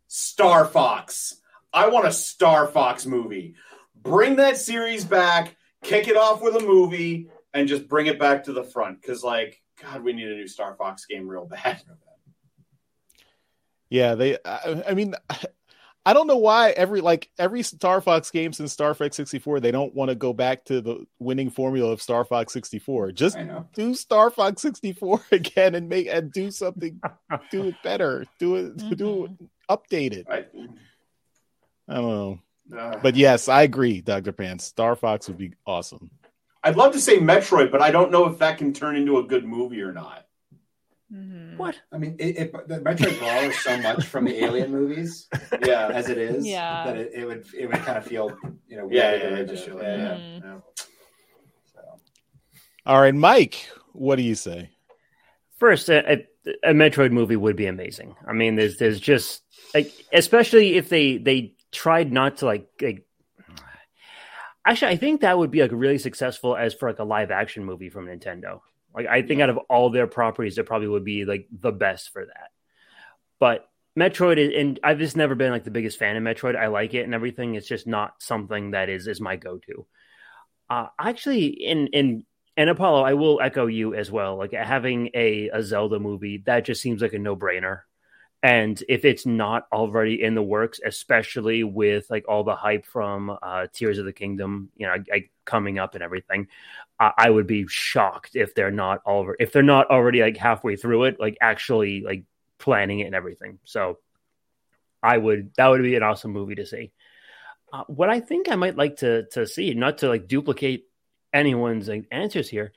[0.08, 1.42] Star Fox.
[1.74, 3.56] I want a Star Fox movie.
[3.96, 8.44] Bring that series back, kick it off with a movie, and just bring it back
[8.44, 9.02] to the front.
[9.02, 11.82] Because, like, God, we need a new Star Fox game real bad.
[13.90, 14.38] Yeah, they.
[14.46, 15.16] I, I mean,
[16.08, 19.72] I don't know why every like every Star Fox game since Star Fox 64, they
[19.72, 23.12] don't want to go back to the winning formula of Star Fox 64.
[23.12, 23.38] Just
[23.74, 27.02] do Star Fox 64 again and make and do something,
[27.50, 28.94] do it better, do it, mm-hmm.
[28.94, 29.32] do it,
[29.70, 30.28] update it.
[30.30, 30.46] I,
[31.88, 32.40] I don't
[32.70, 34.66] know, uh, but yes, I agree, Doctor Pants.
[34.66, 36.12] Star Fox would be awesome.
[36.64, 39.24] I'd love to say Metroid, but I don't know if that can turn into a
[39.24, 40.25] good movie or not.
[41.14, 41.58] Mm-hmm.
[41.58, 41.80] What?
[41.92, 45.28] I mean, it, it, the Metroid borrows so much from the Alien movies,
[45.64, 48.36] yeah, as it is, yeah, that it, it would it would kind of feel,
[48.68, 50.48] you know, yeah, yeah, yeah, yeah, mm-hmm.
[50.48, 50.58] yeah,
[51.74, 51.82] So.
[52.88, 54.72] All right, Mike, what do you say?
[55.60, 56.26] First, a,
[56.64, 58.16] a, Metroid movie would be amazing.
[58.28, 59.44] I mean, there's there's just
[59.76, 63.06] like, especially if they they tried not to like like
[64.66, 67.66] actually i think that would be like really successful as for like a live action
[67.66, 68.62] movie from nintendo
[68.96, 72.12] like I think out of all their properties, it probably would be like the best
[72.12, 72.50] for that.
[73.40, 73.68] But
[73.98, 76.56] Metroid is, and I've just never been like the biggest fan of Metroid.
[76.56, 77.56] I like it and everything.
[77.56, 79.86] It's just not something that is is my go to.
[80.70, 82.26] Uh, actually, in in
[82.58, 84.38] and Apollo, I will echo you as well.
[84.38, 87.82] Like having a a Zelda movie that just seems like a no brainer.
[88.44, 93.36] And if it's not already in the works, especially with like all the hype from
[93.42, 96.48] uh, Tears of the Kingdom, you know, I, I, coming up and everything,
[97.00, 101.06] I, would be shocked if they're not all if they're not already like halfway through
[101.06, 102.24] it, like actually like
[102.58, 103.60] planning it and everything.
[103.66, 104.00] So
[105.04, 106.92] I would that would be an awesome movie to see.
[107.74, 110.86] Uh, what I think I might like to to see, not to like duplicate
[111.34, 112.72] anyone's like, answers here,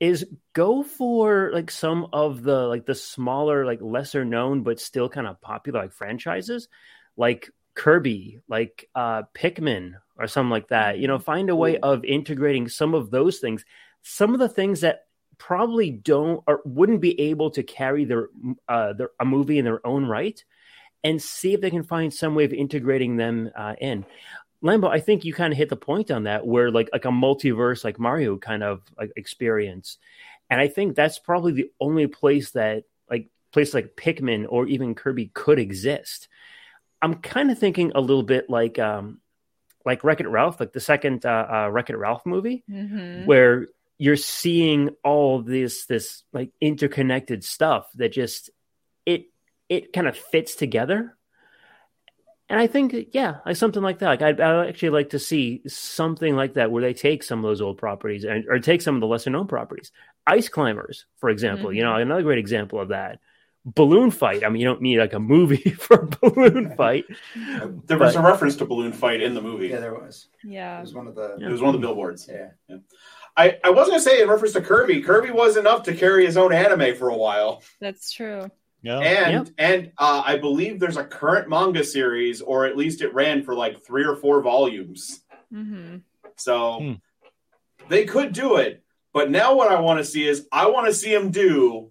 [0.00, 5.08] is go for like some of the like the smaller like lesser known but still
[5.08, 6.68] kind of popular like franchises
[7.16, 12.04] like kirby like uh pikmin or something like that you know find a way of
[12.04, 13.64] integrating some of those things.
[14.02, 15.06] Some of the things that
[15.38, 18.28] probably don't or wouldn't be able to carry their
[18.68, 20.44] uh their, a movie in their own right
[21.04, 24.04] and see if they can find some way of integrating them uh, in.
[24.62, 27.08] Lambo, I think you kind of hit the point on that, where like like a
[27.08, 29.98] multiverse, like Mario kind of like experience,
[30.48, 34.94] and I think that's probably the only place that like place like Pikmin or even
[34.94, 36.28] Kirby could exist.
[37.02, 39.20] I'm kind of thinking a little bit like um
[39.84, 43.26] like Wreck It Ralph, like the second uh, uh Wreck It Ralph movie, mm-hmm.
[43.26, 43.68] where
[43.98, 48.50] you're seeing all this this like interconnected stuff that just
[49.06, 49.26] it
[49.68, 51.16] it kind of fits together
[52.48, 54.08] and I think, yeah, like something like that.
[54.08, 57.42] Like I'd, I'd, actually like to see something like that where they take some of
[57.42, 59.92] those old properties and or take some of the lesser known properties.
[60.26, 61.76] Ice climbers, for example, mm-hmm.
[61.76, 62.02] you know, mm-hmm.
[62.02, 63.20] another great example of that.
[63.66, 64.44] Balloon fight.
[64.44, 67.04] I mean, you don't need like a movie for a balloon fight.
[67.86, 69.68] there was a reference to balloon fight in the movie.
[69.68, 70.28] Yeah, there was.
[70.42, 71.36] Yeah, it was one of the.
[71.38, 71.48] Yeah.
[71.48, 72.28] It was one of the billboards.
[72.30, 72.50] Yeah.
[72.68, 72.76] yeah.
[73.36, 76.36] I, I was gonna say in reference to Kirby, Kirby was enough to carry his
[76.36, 77.62] own anime for a while.
[77.80, 78.50] That's true.
[78.82, 78.98] Yeah.
[78.98, 79.54] And yep.
[79.56, 83.54] and uh, I believe there's a current manga series, or at least it ran for
[83.54, 85.24] like three or four volumes.
[85.52, 85.96] Mm-hmm.
[86.36, 86.92] So hmm.
[87.88, 88.84] they could do it,
[89.14, 91.90] but now what I want to see is I want to see them do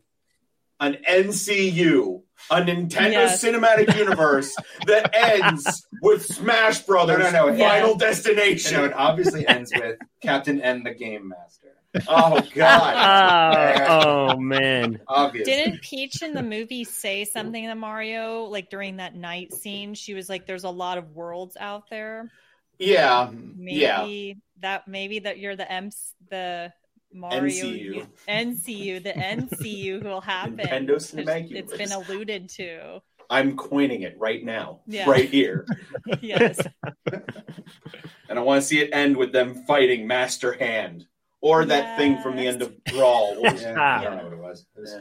[0.84, 2.22] an NCU,
[2.52, 3.44] a Nintendo yes.
[3.44, 4.56] Cinematic Universe
[4.86, 8.84] that ends with Smash Brothers no, no, no, Final Destination.
[8.84, 11.70] it obviously ends with Captain N the Game Master.
[12.08, 13.88] Oh God!
[13.88, 15.00] oh, oh man!
[15.08, 15.54] Obviously.
[15.54, 19.94] Didn't Peach in the movie say something to Mario like during that night scene?
[19.94, 22.32] She was like, "There's a lot of worlds out there."
[22.80, 23.30] Yeah.
[23.32, 24.34] Maybe yeah.
[24.62, 25.92] that maybe that you're the M
[26.30, 26.74] the
[27.14, 28.08] Mario NCU.
[28.28, 30.58] NCU, the NCU who will happen.
[30.58, 33.02] Nintendo Cinematic it's, it's been alluded to.
[33.30, 35.10] I'm coining it right now, yeah.
[35.10, 35.66] right here.
[36.22, 36.60] yes.
[37.12, 41.08] and I want to see it end with them fighting Master Hand
[41.42, 43.38] or that thing from the end of Brawl.
[43.42, 44.66] yeah, I don't know what it was.
[44.76, 44.96] It was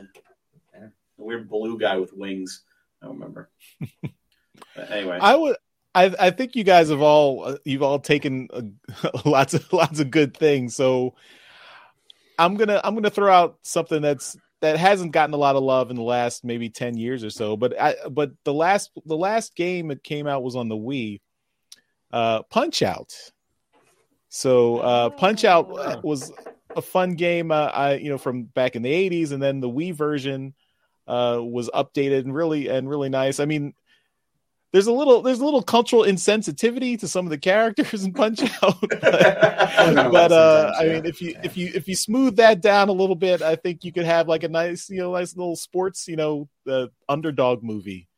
[0.75, 0.87] yeah.
[1.19, 2.63] a weird blue guy with wings.
[3.03, 3.51] I don't remember.
[4.77, 5.57] anyway, I would.
[5.95, 8.63] I, I think you guys have all you've all taken uh,
[9.25, 10.75] lots of lots of good things.
[10.75, 11.15] So
[12.43, 15.91] I'm gonna I'm gonna throw out something that's that hasn't gotten a lot of love
[15.91, 17.57] in the last maybe ten years or so.
[17.57, 21.21] But I but the last the last game that came out was on the Wii.
[22.13, 23.15] Uh, Punch Out.
[24.29, 26.33] So uh, Punch Out uh, was
[26.75, 27.53] a fun game.
[27.53, 30.55] Uh, I you know from back in the '80s, and then the Wii version
[31.07, 33.39] uh, was updated and really and really nice.
[33.39, 33.75] I mean,
[34.73, 38.41] there's a little there's a little cultural insensitivity to some of the characters in Punch
[38.63, 38.81] Out.
[38.81, 42.93] but, but uh, I mean, if you if you if you smooth that down a
[42.93, 46.09] little bit, I think you could have like a nice you know nice little sports
[46.09, 48.09] you know the underdog movie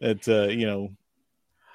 [0.00, 0.90] that uh, you know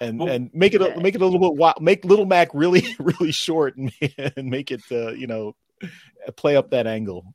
[0.01, 2.49] and well, and make it a, make it a little bit wild, make Little Mac
[2.53, 3.91] really really short and,
[4.35, 5.55] and make it uh, you know
[6.35, 7.33] play up that angle.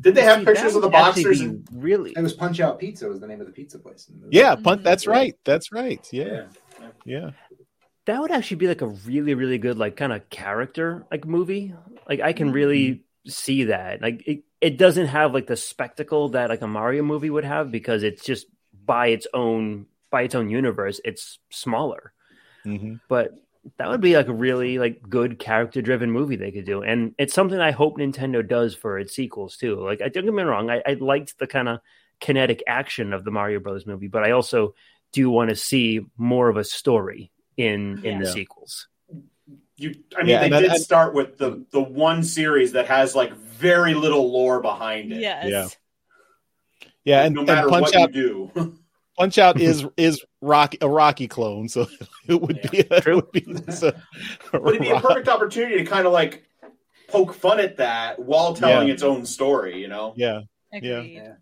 [0.00, 1.40] Did they have See, pictures of the boxers?
[1.40, 1.66] And...
[1.72, 3.08] Really, it was Punch Out Pizza.
[3.08, 4.10] Was the name of the pizza place?
[4.30, 4.82] Yeah, punch.
[4.82, 5.34] That's right.
[5.44, 6.06] That's right.
[6.12, 6.46] Yeah.
[6.80, 7.30] yeah, yeah.
[8.06, 11.74] That would actually be like a really, really good like kind of character like movie.
[12.08, 13.30] Like I can really mm-hmm.
[13.30, 14.02] see that.
[14.02, 17.70] Like it, it doesn't have like the spectacle that like a Mario movie would have
[17.70, 18.46] because it's just
[18.84, 21.00] by its own by its own universe.
[21.04, 22.12] It's smaller,
[22.66, 22.96] mm-hmm.
[23.08, 23.32] but
[23.78, 27.14] that would be like a really like good character driven movie they could do and
[27.18, 29.80] it's something i hope nintendo does for its sequels too.
[29.80, 31.80] Like i don't get me wrong i, I liked the kind of
[32.20, 34.74] kinetic action of the mario brothers movie but i also
[35.14, 38.18] do want to see more of a story in in yeah.
[38.18, 38.88] the sequels.
[39.76, 43.14] You i mean yeah, they did I, start with the the one series that has
[43.14, 45.20] like very little lore behind it.
[45.20, 45.46] Yes.
[45.48, 45.68] Yeah.
[47.04, 48.78] Yeah and no matter what out, you do
[49.16, 51.86] Punch Out is is Rocky a Rocky clone, so
[52.28, 53.44] it would yeah, be a, it would be
[53.82, 53.94] a,
[54.52, 56.44] a would it be a perfect opportunity to kind of like
[57.08, 58.94] poke fun at that while telling yeah.
[58.94, 60.14] its own story, you know?
[60.16, 60.40] Yeah,
[60.72, 61.14] Agreed.
[61.14, 61.34] yeah.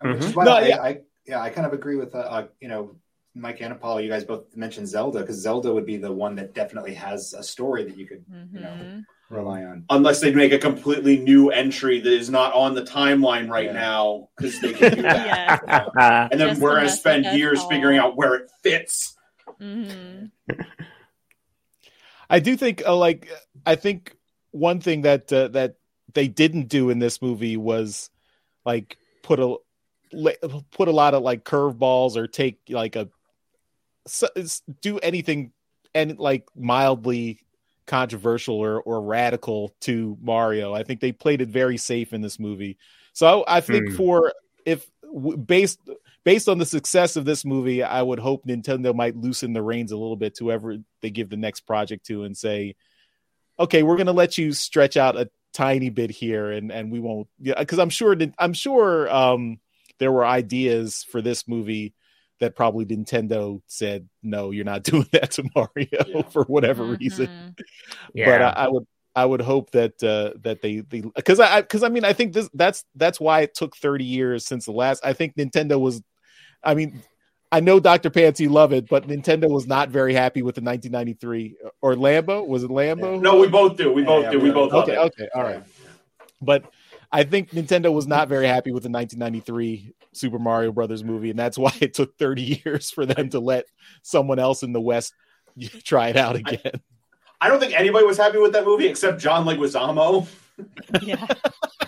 [0.00, 0.44] I mm-hmm.
[0.44, 0.80] no, I, yeah.
[0.80, 2.96] I, yeah, I kind of agree with uh, uh, you know
[3.34, 4.00] Mike and Paul.
[4.00, 7.42] You guys both mentioned Zelda because Zelda would be the one that definitely has a
[7.42, 8.56] story that you could mm-hmm.
[8.56, 9.00] you know mm-hmm
[9.30, 9.84] rely on.
[9.88, 13.72] Unless they make a completely new entry that is not on the timeline right yeah.
[13.72, 15.62] now, because they can do that.
[15.66, 16.28] yeah.
[16.30, 17.68] And then Just we're going to spend years all.
[17.68, 19.16] figuring out where it fits.
[19.60, 20.26] Mm-hmm.
[22.30, 23.28] I do think, uh, like,
[23.64, 24.14] I think
[24.50, 25.76] one thing that uh, that
[26.14, 28.10] they didn't do in this movie was
[28.64, 29.56] like put a
[30.72, 33.08] put a lot of like curveballs or take like a
[34.80, 35.52] do anything
[35.94, 37.40] and like mildly
[37.90, 40.72] controversial or, or radical to Mario.
[40.72, 42.78] I think they played it very safe in this movie.
[43.12, 43.96] So I, I think mm.
[43.96, 44.32] for
[44.64, 44.88] if
[45.44, 45.80] based
[46.22, 49.90] based on the success of this movie, I would hope Nintendo might loosen the reins
[49.90, 52.76] a little bit to whoever they give the next project to and say,
[53.58, 57.00] okay, we're going to let you stretch out a tiny bit here and and we
[57.00, 59.58] won't yeah because i'm sure i'm sure um
[59.98, 61.92] there were ideas for this movie
[62.40, 66.22] that probably Nintendo said, no, you're not doing that to Mario yeah.
[66.30, 67.02] for whatever mm-hmm.
[67.02, 67.54] reason.
[68.14, 68.26] Yeah.
[68.26, 71.88] But I, I, would I would hope that uh, that they because I because I
[71.88, 75.04] mean I think this that's that's why it took 30 years since the last.
[75.04, 76.02] I think Nintendo was,
[76.64, 77.02] I mean.
[77.52, 78.10] I know Dr.
[78.10, 82.46] Pants, you love it, but Nintendo was not very happy with the 1993 or Lambo.
[82.46, 83.20] Was it Lambo?
[83.20, 83.92] No, we both do.
[83.92, 84.38] We both yeah, do.
[84.38, 84.72] We both.
[84.72, 84.96] Okay.
[84.96, 85.28] Okay.
[85.34, 85.64] All right.
[86.40, 86.72] But
[87.10, 91.38] I think Nintendo was not very happy with the 1993 Super Mario Brothers movie, and
[91.38, 93.66] that's why it took 30 years for them to let
[94.02, 95.14] someone else in the West
[95.84, 96.60] try it out again.
[96.64, 100.26] I, I don't think anybody was happy with that movie except John Leguizamo.
[101.02, 101.26] Yeah.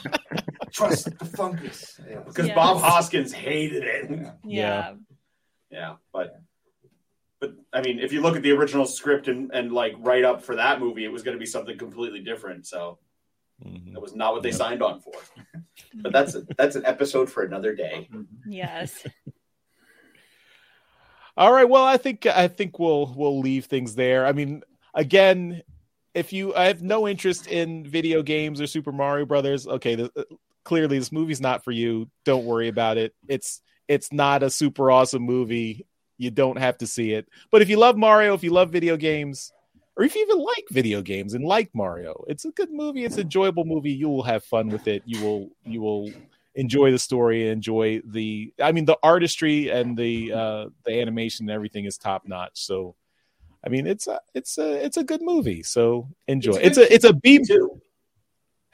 [0.72, 2.00] Trust the fungus.
[2.26, 2.54] Because yes.
[2.54, 4.10] Bob Hoskins hated it.
[4.10, 4.30] Yeah.
[4.44, 4.94] yeah.
[5.70, 6.38] Yeah, but
[7.40, 10.42] but I mean, if you look at the original script and, and like write up
[10.42, 12.66] for that movie, it was going to be something completely different.
[12.66, 12.98] So
[13.64, 13.94] Mm-hmm.
[13.94, 14.58] That was not what they yep.
[14.58, 15.12] signed on for.
[15.94, 18.08] but that's a, that's an episode for another day.
[18.46, 19.06] Yes.
[21.36, 21.68] All right.
[21.68, 24.26] Well, I think I think we'll we'll leave things there.
[24.26, 24.62] I mean,
[24.94, 25.62] again,
[26.14, 30.12] if you I have no interest in video games or Super Mario Brothers, okay, the,
[30.16, 30.24] uh,
[30.64, 32.10] clearly this movie's not for you.
[32.24, 33.14] Don't worry about it.
[33.28, 35.86] It's it's not a super awesome movie.
[36.18, 37.26] You don't have to see it.
[37.50, 39.52] But if you love Mario, if you love video games,
[39.96, 43.04] or if you even like video games and like Mario, it's a good movie.
[43.04, 43.92] It's an enjoyable movie.
[43.92, 45.02] You will have fun with it.
[45.04, 46.10] You will you will
[46.54, 48.52] enjoy the story, and enjoy the.
[48.62, 52.52] I mean, the artistry and the uh, the animation and everything is top notch.
[52.54, 52.94] So,
[53.64, 55.62] I mean, it's a it's a it's a good movie.
[55.62, 56.54] So enjoy.
[56.54, 57.80] It's a it's a, B too.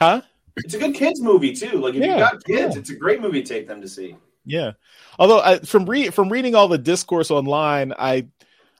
[0.01, 0.23] Huh?
[0.59, 1.79] It's a good kids movie too.
[1.79, 2.81] Like if yeah, you got kids, yeah.
[2.81, 4.17] it's a great movie to take them to see.
[4.45, 4.73] Yeah.
[5.19, 8.27] Although I, from re- from reading all the discourse online, I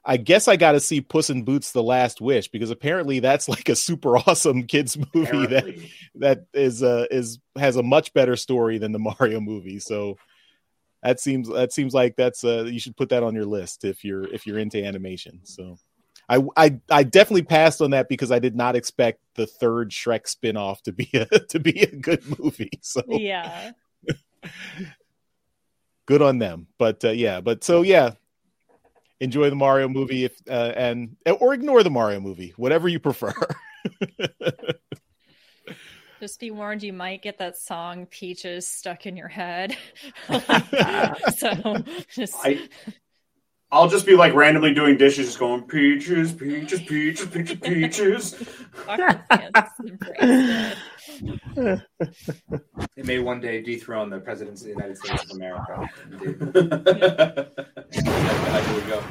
[0.09, 3.47] I guess I got to see Puss in Boots: The Last Wish because apparently that's
[3.49, 5.93] like a super awesome kids movie apparently.
[6.15, 9.79] that that is uh is has a much better story than the Mario movie.
[9.79, 10.17] So
[11.03, 14.03] that seems that seems like that's uh you should put that on your list if
[14.03, 15.41] you're if you're into animation.
[15.45, 15.77] So
[16.27, 20.27] I I I definitely passed on that because I did not expect the third Shrek
[20.27, 22.71] spin-off to be a to be a good movie.
[22.81, 23.73] So yeah.
[26.07, 26.67] good on them.
[26.79, 28.13] But uh, yeah, but so yeah,
[29.21, 33.33] enjoy the Mario movie if uh, and or ignore the Mario movie, whatever you prefer.
[36.21, 39.77] Just be warned, you might get that song "Peaches" stuck in your head.
[41.37, 41.77] so,
[42.13, 42.69] just I,
[43.71, 48.35] I'll just be like randomly doing dishes, just going peaches, peaches, peaches, peaches, peaches.
[51.09, 51.39] Dr.
[51.55, 52.61] Pants embraced it.
[52.97, 55.89] It may one day dethrone the presidency of the United States of America.
[56.11, 56.37] Indeed.
[57.93, 59.03] Here we go.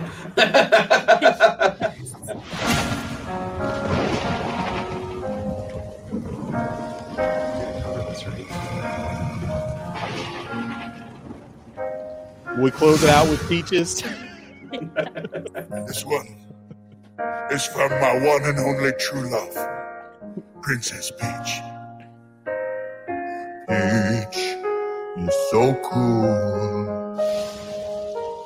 [12.59, 14.01] We close it out with peaches.
[15.87, 16.35] This one
[17.51, 19.55] is from my one and only true love,
[20.61, 21.61] Princess Peach.
[23.68, 24.55] Peach,
[25.18, 27.20] you're so cool.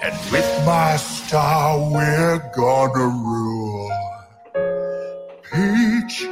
[0.03, 3.91] And with my star, we're gonna rule.
[5.43, 6.27] Peach,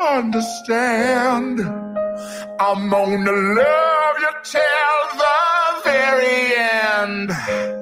[0.00, 1.60] understand.
[2.60, 7.75] I'm gonna love you till the very end.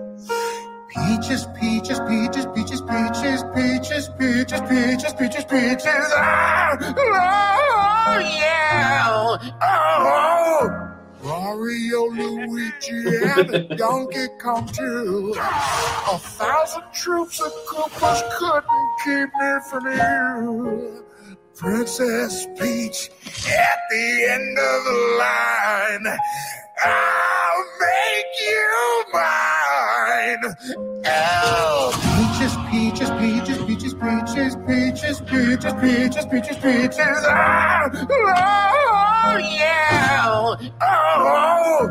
[1.25, 6.13] Peaches, peaches, peaches, peaches, peaches, peaches, peaches, peaches, peaches, peaches.
[6.13, 9.39] Ah, oh, yeah.
[9.63, 10.95] Oh,
[11.25, 15.35] Mario, Luigi, and Donkey Kong too.
[15.39, 21.05] A thousand troops of Koopas couldn't keep me from you.
[21.57, 23.11] Princess Peach
[23.49, 26.19] at the end of the line.
[26.85, 29.64] I'll make you mine.
[31.07, 37.25] Oh, peaches, peaches, peaches, peaches, peaches, peaches, peaches, peaches, peaches, peaches.
[37.27, 40.57] Ah, oh, yeah.
[40.83, 41.89] Oh,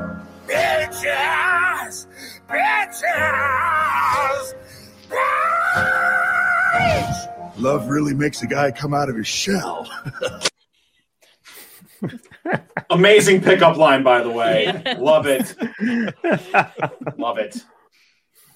[0.48, 2.08] peaches,
[2.50, 3.08] peaches,
[5.10, 5.74] peaches.
[7.58, 9.90] Love really makes a guy come out of his shell.
[12.90, 14.66] Amazing pickup line, by the way.
[15.00, 15.56] Love it.
[17.18, 17.64] Love it.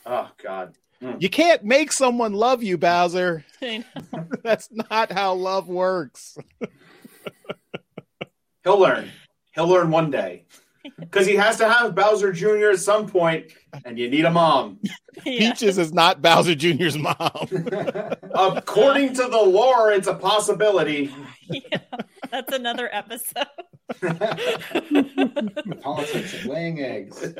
[0.07, 0.73] Oh God.
[1.01, 1.15] Hmm.
[1.19, 3.45] You can't make someone love you, Bowser.
[4.43, 6.37] That's not how love works.
[8.63, 9.09] He'll learn.
[9.53, 10.45] He'll learn one day.
[10.99, 12.69] Because he has to have Bowser Jr.
[12.71, 13.51] at some point,
[13.85, 14.79] and you need a mom.
[15.25, 15.49] Yeah.
[15.51, 17.15] Peaches is not Bowser Jr.'s mom.
[18.35, 21.11] According to the lore, it's a possibility.
[21.49, 21.79] Yeah,
[22.29, 23.47] that's another episode.
[24.01, 27.21] The politics of laying eggs.
[27.23, 27.33] You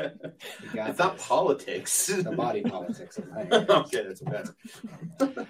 [0.73, 2.07] got It's not politics.
[2.07, 3.69] The body politics of laying eggs.
[3.69, 5.47] okay, that's better.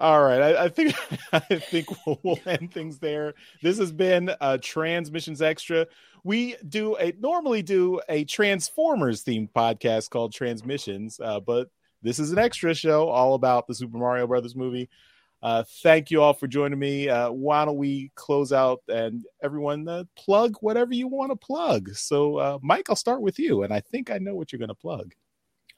[0.00, 0.94] All right, I, I think
[1.32, 3.34] I think we'll, we'll end things there.
[3.62, 5.86] This has been a Transmissions Extra.
[6.22, 11.70] We do a normally do a Transformers themed podcast called Transmissions, uh, but
[12.02, 14.88] this is an extra show all about the Super Mario Brothers movie.
[15.42, 17.08] Uh, thank you all for joining me.
[17.08, 21.94] Uh, why don't we close out and everyone uh, plug whatever you want to plug?
[21.94, 24.68] So, uh, Mike, I'll start with you, and I think I know what you're going
[24.68, 25.14] to plug.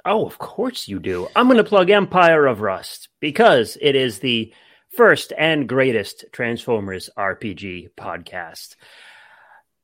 [0.04, 1.28] Oh, of course you do.
[1.36, 4.52] I'm going to plug Empire of Rust because it is the
[4.96, 8.76] first and greatest Transformers RPG podcast.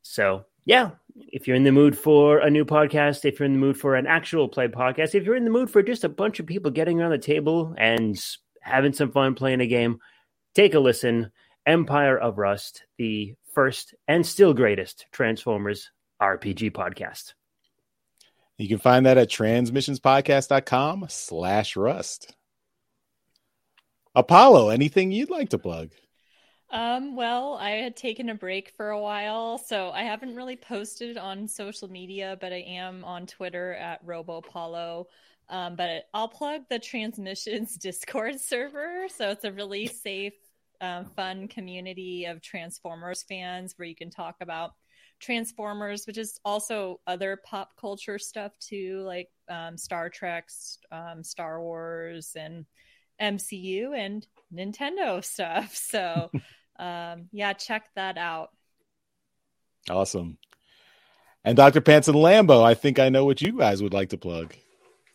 [0.03, 3.59] So, yeah, if you're in the mood for a new podcast, if you're in the
[3.59, 6.41] mood for an actual play podcast, if you're in the mood for just a bunch
[6.41, 8.19] of people getting around the table and
[8.61, 9.99] having some fun playing a game,
[10.55, 11.31] take a listen.
[11.67, 15.91] Empire of Rust, the first and still greatest Transformers
[16.23, 17.33] RPG podcast.
[18.59, 22.35] You can find that at transmissionspodcast.com slash rust.
[24.15, 25.91] Apollo, anything you'd like to plug?
[26.71, 31.19] Um, well, I had taken a break for a while, so I haven't really posted
[31.19, 35.05] on social media, but I am on Twitter at RoboPaulo.
[35.49, 39.07] Um, but I'll plug the Transmissions Discord server.
[39.15, 40.35] So it's a really safe,
[40.81, 44.73] um, fun community of Transformers fans where you can talk about
[45.21, 50.49] Transformers, which is also other pop culture stuff too, like um, Star Trek,
[50.93, 52.67] um, Star Wars, and
[53.21, 55.75] MCU and Nintendo stuff.
[55.75, 56.31] So,
[56.79, 58.51] um, yeah, check that out.
[59.89, 60.39] Awesome.
[61.45, 61.81] And Dr.
[61.81, 64.55] Pants and Lambo, I think I know what you guys would like to plug.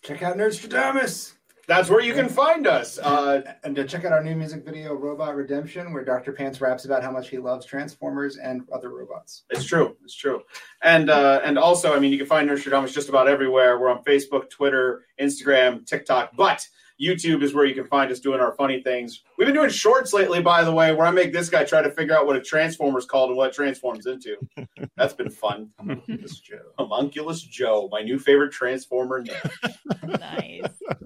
[0.02, 1.34] Check out Nerdstrodamus.
[1.68, 2.98] That's where you can find us.
[2.98, 6.32] Uh, And to check out our new music video, Robot Redemption, where Dr.
[6.34, 9.44] Pants raps about how much he loves Transformers and other robots.
[9.50, 9.96] It's true.
[10.04, 10.42] It's true.
[10.82, 13.80] And uh, and also, I mean, you can find Nerdstrodamus just about everywhere.
[13.80, 16.68] We're on Facebook, Twitter, Instagram, TikTok, but
[17.02, 19.24] YouTube is where you can find us doing our funny things.
[19.38, 21.90] We've been doing shorts lately, by the way, where I make this guy try to
[21.90, 24.36] figure out what a transformer's called and what it transforms into.
[24.98, 25.72] That's been fun.
[25.80, 26.62] Homunculus Joe.
[26.78, 30.20] Homunculus Joe, my new favorite transformer name.
[30.20, 30.62] Nice.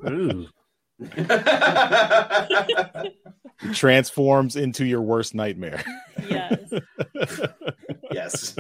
[0.10, 0.48] Ooh.
[3.74, 5.84] Transforms into your worst nightmare.
[6.30, 6.72] yes.
[8.12, 8.56] yes.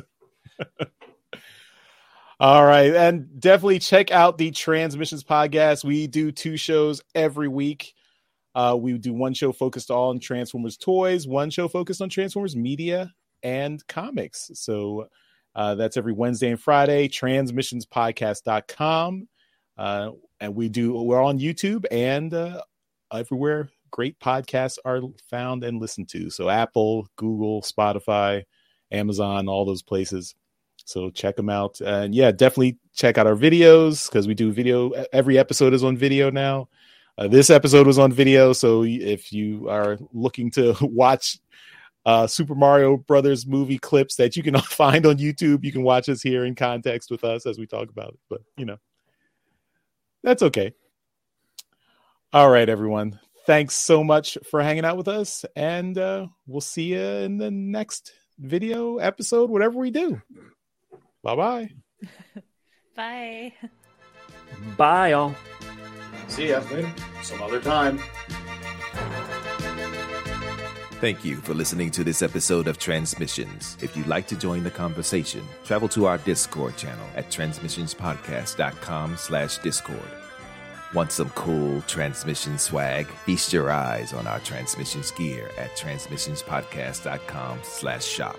[2.39, 2.93] All right.
[2.93, 5.85] And definitely check out the Transmissions podcast.
[5.85, 7.93] We do two shows every week.
[8.53, 12.55] Uh, we do one show focused all on Transformers toys, one show focused on Transformers
[12.55, 13.13] media
[13.43, 14.49] and comics.
[14.53, 15.07] So
[15.55, 19.27] uh, that's every Wednesday and Friday, transmissionspodcast.com.
[19.77, 22.61] Uh, and we do, we're on YouTube and uh,
[23.13, 26.29] everywhere great podcasts are found and listened to.
[26.29, 28.43] So Apple, Google, Spotify,
[28.91, 30.35] Amazon, all those places.
[30.85, 31.81] So check them out.
[31.81, 34.91] And yeah, definitely check out our videos because we do video.
[35.11, 36.69] Every episode is on video now.
[37.17, 38.53] Uh, this episode was on video.
[38.53, 41.39] So if you are looking to watch
[42.05, 46.07] uh, Super Mario Brothers movie clips that you can find on YouTube, you can watch
[46.07, 48.19] us here in context with us as we talk about it.
[48.29, 48.77] But, you know,
[50.23, 50.73] that's okay.
[52.31, 56.93] All right, everyone thanks so much for hanging out with us, and uh, we'll see
[56.93, 60.21] you in the next video episode, whatever we do.
[61.25, 61.69] Bye-bye.
[62.95, 63.53] Bye.
[64.77, 65.35] Bye, all.
[66.27, 66.93] See ya later.
[67.23, 67.99] Some other time.
[71.01, 73.75] Thank you for listening to this episode of Transmissions.
[73.81, 79.57] If you'd like to join the conversation, travel to our Discord channel at transmissionspodcast.com slash
[79.57, 80.11] discord.
[80.93, 83.07] Want some cool transmission swag?
[83.07, 88.37] Feast your eyes on our transmissions gear at transmissionspodcast.com slash shop.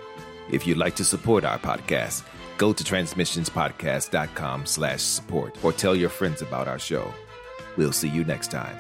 [0.51, 2.23] If you'd like to support our podcast,
[2.57, 7.13] go to transmissionspodcast.com slash support or tell your friends about our show.
[7.77, 8.77] We'll see you next time.